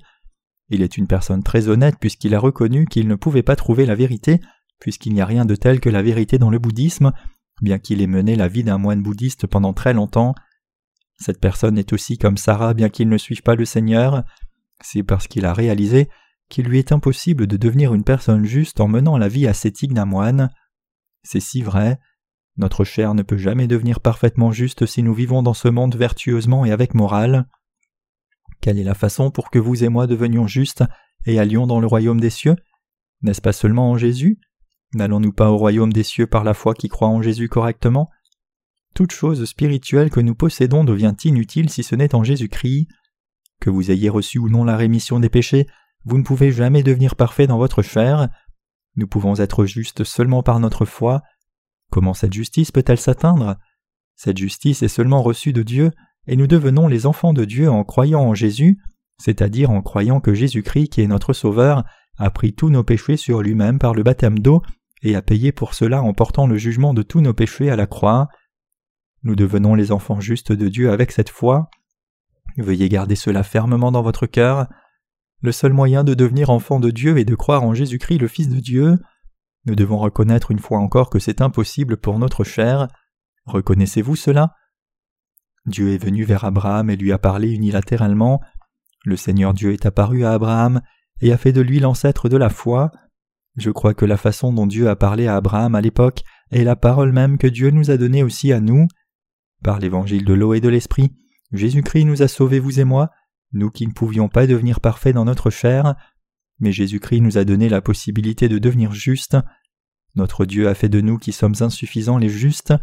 Il 0.69 0.81
est 0.81 0.97
une 0.97 1.07
personne 1.07 1.43
très 1.43 1.69
honnête 1.69 1.95
puisqu'il 1.99 2.35
a 2.35 2.39
reconnu 2.39 2.85
qu'il 2.85 3.07
ne 3.07 3.15
pouvait 3.15 3.43
pas 3.43 3.55
trouver 3.55 3.85
la 3.85 3.95
vérité, 3.95 4.41
puisqu'il 4.79 5.13
n'y 5.13 5.21
a 5.21 5.25
rien 5.25 5.45
de 5.45 5.55
tel 5.55 5.79
que 5.79 5.89
la 5.89 6.01
vérité 6.01 6.37
dans 6.37 6.49
le 6.49 6.59
bouddhisme, 6.59 7.13
bien 7.61 7.79
qu'il 7.79 8.01
ait 8.01 8.07
mené 8.07 8.35
la 8.35 8.49
vie 8.49 8.65
d'un 8.65 8.77
moine 8.77 9.01
bouddhiste 9.01 9.47
pendant 9.47 9.73
très 9.73 9.93
longtemps. 9.93 10.35
Cette 11.19 11.39
personne 11.39 11.77
est 11.77 11.93
aussi 11.93 12.17
comme 12.17 12.37
Sarah 12.37 12.73
bien 12.73 12.89
qu'il 12.89 13.07
ne 13.07 13.17
suive 13.17 13.41
pas 13.41 13.55
le 13.55 13.65
Seigneur. 13.65 14.23
C'est 14.81 15.03
parce 15.03 15.27
qu'il 15.27 15.45
a 15.45 15.53
réalisé 15.53 16.09
qu'il 16.49 16.65
lui 16.65 16.79
est 16.79 16.91
impossible 16.91 17.47
de 17.47 17.57
devenir 17.57 17.93
une 17.93 18.03
personne 18.03 18.45
juste 18.45 18.79
en 18.79 18.87
menant 18.87 19.17
la 19.17 19.27
vie 19.27 19.47
ascétique 19.47 19.93
d'un 19.93 20.05
moine. 20.05 20.49
C'est 21.23 21.39
si 21.39 21.61
vrai. 21.61 21.99
Notre 22.57 22.83
chair 22.83 23.13
ne 23.13 23.21
peut 23.21 23.37
jamais 23.37 23.67
devenir 23.67 23.99
parfaitement 23.99 24.51
juste 24.51 24.85
si 24.85 25.03
nous 25.03 25.13
vivons 25.13 25.43
dans 25.43 25.53
ce 25.53 25.67
monde 25.67 25.95
vertueusement 25.95 26.65
et 26.65 26.71
avec 26.71 26.93
morale. 26.93 27.47
Quelle 28.61 28.79
est 28.79 28.83
la 28.83 28.95
façon 28.95 29.29
pour 29.29 29.51
que 29.51 29.59
vous 29.59 29.83
et 29.83 29.89
moi 29.89 30.07
devenions 30.07 30.47
justes 30.47 30.83
et 31.25 31.39
allions 31.39 31.67
dans 31.67 31.79
le 31.79 31.87
royaume 31.87 32.19
des 32.19 32.29
cieux? 32.29 32.55
N'est-ce 33.21 33.41
pas 33.41 33.53
seulement 33.53 33.91
en 33.91 33.97
Jésus? 33.97 34.39
N'allons-nous 34.93 35.33
pas 35.33 35.51
au 35.51 35.57
royaume 35.57 35.91
des 35.91 36.03
cieux 36.03 36.27
par 36.27 36.43
la 36.43 36.53
foi 36.53 36.73
qui 36.73 36.87
croit 36.87 37.09
en 37.09 37.21
Jésus 37.21 37.49
correctement? 37.49 38.09
Toute 38.95 39.11
chose 39.11 39.45
spirituelle 39.45 40.09
que 40.09 40.21
nous 40.21 40.33
possédons 40.33 40.83
devient 40.83 41.15
inutile 41.23 41.69
si 41.69 41.83
ce 41.83 41.95
n'est 41.95 42.15
en 42.15 42.23
Jésus-Christ. 42.23 42.87
Que 43.59 43.69
vous 43.69 43.91
ayez 43.91 44.09
reçu 44.09 44.39
ou 44.39 44.49
non 44.49 44.63
la 44.63 44.77
rémission 44.77 45.19
des 45.19 45.29
péchés, 45.29 45.67
vous 46.07 46.17
ne 46.17 46.23
pouvez 46.23 46.53
jamais 46.53 46.83
devenir 46.83 47.17
parfait 47.17 47.47
dans 47.47 47.57
votre 47.57 47.81
chair. 47.81 48.29
Nous 48.95 49.07
pouvons 49.07 49.35
être 49.35 49.65
justes 49.65 50.05
seulement 50.05 50.41
par 50.41 50.61
notre 50.61 50.85
foi. 50.85 51.21
Comment 51.91 52.13
cette 52.13 52.31
justice 52.31 52.71
peut-elle 52.71 52.97
s'atteindre? 52.97 53.57
Cette 54.15 54.37
justice 54.37 54.83
est 54.83 54.87
seulement 54.87 55.21
reçue 55.21 55.51
de 55.51 55.63
Dieu, 55.63 55.91
et 56.25 56.37
nous 56.37 56.47
devenons 56.47 56.87
les 56.87 57.07
enfants 57.07 57.33
de 57.33 57.43
Dieu 57.43 57.69
en 57.69 57.83
croyant 57.83 58.21
en 58.21 58.33
Jésus, 58.33 58.81
c'est-à-dire 59.17 59.69
en 59.69 59.81
croyant 59.81 60.21
que 60.21 60.33
Jésus-Christ, 60.33 60.87
qui 60.87 61.01
est 61.01 61.07
notre 61.07 61.33
Sauveur, 61.33 61.83
a 62.17 62.29
pris 62.29 62.53
tous 62.53 62.69
nos 62.69 62.85
péchés 62.85 63.17
sur 63.17 63.41
lui-même 63.41 63.77
par 63.77 63.93
le 63.93 64.03
baptême 64.03 64.39
d'eau 64.39 64.61
et 65.03 65.13
a 65.13 65.21
payé 65.21 65.51
pour 65.51 65.73
cela 65.73 66.01
en 66.01 66.13
portant 66.13 66.47
le 66.47 66.57
jugement 66.57 66.93
de 66.93 67.03
tous 67.03 67.19
nos 67.19 67.33
péchés 67.33 67.69
à 67.69 67.75
la 67.75 67.85
croix. 67.85 68.29
Nous 69.23 69.35
devenons 69.35 69.75
les 69.75 69.91
enfants 69.91 70.21
justes 70.21 70.53
de 70.53 70.69
Dieu 70.69 70.89
avec 70.89 71.11
cette 71.11 71.29
foi. 71.29 71.69
Veuillez 72.57 72.87
garder 72.87 73.15
cela 73.15 73.43
fermement 73.43 73.91
dans 73.91 74.01
votre 74.01 74.25
cœur. 74.25 74.67
Le 75.41 75.51
seul 75.51 75.71
moyen 75.71 76.03
de 76.03 76.15
devenir 76.15 76.49
enfant 76.49 76.79
de 76.79 76.89
Dieu 76.89 77.17
est 77.17 77.25
de 77.25 77.35
croire 77.35 77.63
en 77.63 77.73
Jésus-Christ 77.73 78.17
le 78.17 78.27
Fils 78.27 78.49
de 78.49 78.59
Dieu. 78.59 78.97
Nous 79.65 79.75
devons 79.75 79.97
reconnaître 79.97 80.49
une 80.49 80.59
fois 80.59 80.79
encore 80.79 81.09
que 81.09 81.19
c'est 81.19 81.41
impossible 81.41 81.97
pour 81.97 82.17
notre 82.17 82.43
chair. 82.43 82.87
Reconnaissez-vous 83.45 84.15
cela? 84.15 84.55
Dieu 85.67 85.93
est 85.93 86.03
venu 86.03 86.23
vers 86.23 86.45
Abraham 86.45 86.89
et 86.89 86.95
lui 86.95 87.11
a 87.11 87.19
parlé 87.19 87.51
unilatéralement. 87.51 88.41
Le 89.05 89.15
Seigneur 89.15 89.53
Dieu 89.53 89.73
est 89.73 89.85
apparu 89.85 90.25
à 90.25 90.31
Abraham 90.31 90.81
et 91.21 91.31
a 91.31 91.37
fait 91.37 91.51
de 91.51 91.61
lui 91.61 91.79
l'ancêtre 91.79 92.29
de 92.29 92.37
la 92.37 92.49
foi. 92.49 92.91
Je 93.57 93.69
crois 93.69 93.93
que 93.93 94.05
la 94.05 94.17
façon 94.17 94.53
dont 94.53 94.67
Dieu 94.67 94.89
a 94.89 94.95
parlé 94.95 95.27
à 95.27 95.35
Abraham 95.35 95.75
à 95.75 95.81
l'époque 95.81 96.23
est 96.51 96.63
la 96.63 96.75
parole 96.75 97.11
même 97.11 97.37
que 97.37 97.47
Dieu 97.47 97.69
nous 97.69 97.91
a 97.91 97.97
donnée 97.97 98.23
aussi 98.23 98.51
à 98.51 98.59
nous. 98.59 98.87
Par 99.63 99.79
l'évangile 99.79 100.25
de 100.25 100.33
l'eau 100.33 100.53
et 100.53 100.61
de 100.61 100.69
l'esprit, 100.69 101.15
Jésus-Christ 101.51 102.05
nous 102.05 102.21
a 102.21 102.27
sauvés, 102.27 102.59
vous 102.59 102.79
et 102.79 102.83
moi, 102.83 103.09
nous 103.53 103.69
qui 103.69 103.87
ne 103.87 103.93
pouvions 103.93 104.29
pas 104.29 104.47
devenir 104.47 104.79
parfaits 104.79 105.15
dans 105.15 105.25
notre 105.25 105.49
chair, 105.49 105.95
mais 106.59 106.71
Jésus-Christ 106.71 107.21
nous 107.21 107.37
a 107.37 107.45
donné 107.45 107.69
la 107.69 107.81
possibilité 107.81 108.49
de 108.49 108.57
devenir 108.57 108.93
justes. 108.93 109.37
Notre 110.15 110.45
Dieu 110.45 110.67
a 110.67 110.73
fait 110.73 110.89
de 110.89 111.01
nous 111.01 111.17
qui 111.17 111.31
sommes 111.31 111.55
insuffisants 111.59 112.17
les 112.17 112.29
justes. 112.29 112.73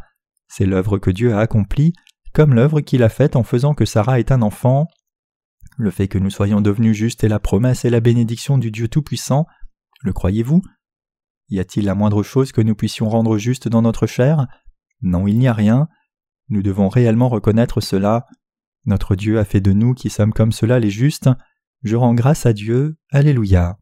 C'est 0.49 0.67
l'œuvre 0.67 0.99
que 0.99 1.11
Dieu 1.11 1.35
a 1.35 1.41
accomplie, 1.41 1.93
comme 2.33 2.55
l'œuvre 2.55 2.81
qu'il 2.81 3.03
a 3.03 3.09
faite 3.09 3.37
en 3.37 3.43
faisant 3.43 3.75
que 3.75 3.85
Sarah 3.85 4.21
est 4.21 4.31
un 4.31 4.43
enfant. 4.43 4.87
Le 5.77 5.91
fait 5.91 6.07
que 6.07 6.19
nous 6.19 6.31
soyons 6.31 6.61
devenus 6.61 6.97
justes 6.97 7.25
est 7.25 7.29
la 7.29 7.41
promesse 7.41 7.85
et 7.85 7.91
la 7.91 8.01
bénédiction 8.01 8.59
du 8.59 8.71
Dieu 8.71 8.87
Tout-Puissant. 8.87 9.47
Le 10.03 10.13
croyez-vous? 10.13 10.63
Y 11.49 11.59
a-t-il 11.59 11.85
la 11.85 11.95
moindre 11.95 12.23
chose 12.23 12.53
que 12.53 12.61
nous 12.61 12.75
puissions 12.75 13.09
rendre 13.09 13.39
juste 13.39 13.69
dans 13.69 13.83
notre 13.83 14.07
chair? 14.07 14.47
Non, 15.03 15.27
il 15.27 15.39
n'y 15.39 15.49
a 15.49 15.53
rien. 15.53 15.89
Nous 16.49 16.63
devons 16.63 16.89
réellement 16.89 17.29
reconnaître 17.29 17.81
cela. 17.81 18.27
Notre 18.87 19.17
Dieu 19.17 19.39
a 19.39 19.45
fait 19.45 19.61
de 19.61 19.73
nous 19.73 19.95
qui 19.95 20.11
sommes 20.11 20.33
comme 20.33 20.53
cela 20.53 20.79
les 20.79 20.91
justes. 20.91 21.31
Je 21.83 21.97
rends 21.97 22.15
grâce 22.15 22.47
à 22.47 22.53
Dieu. 22.53 22.97
Alléluia. 23.13 23.79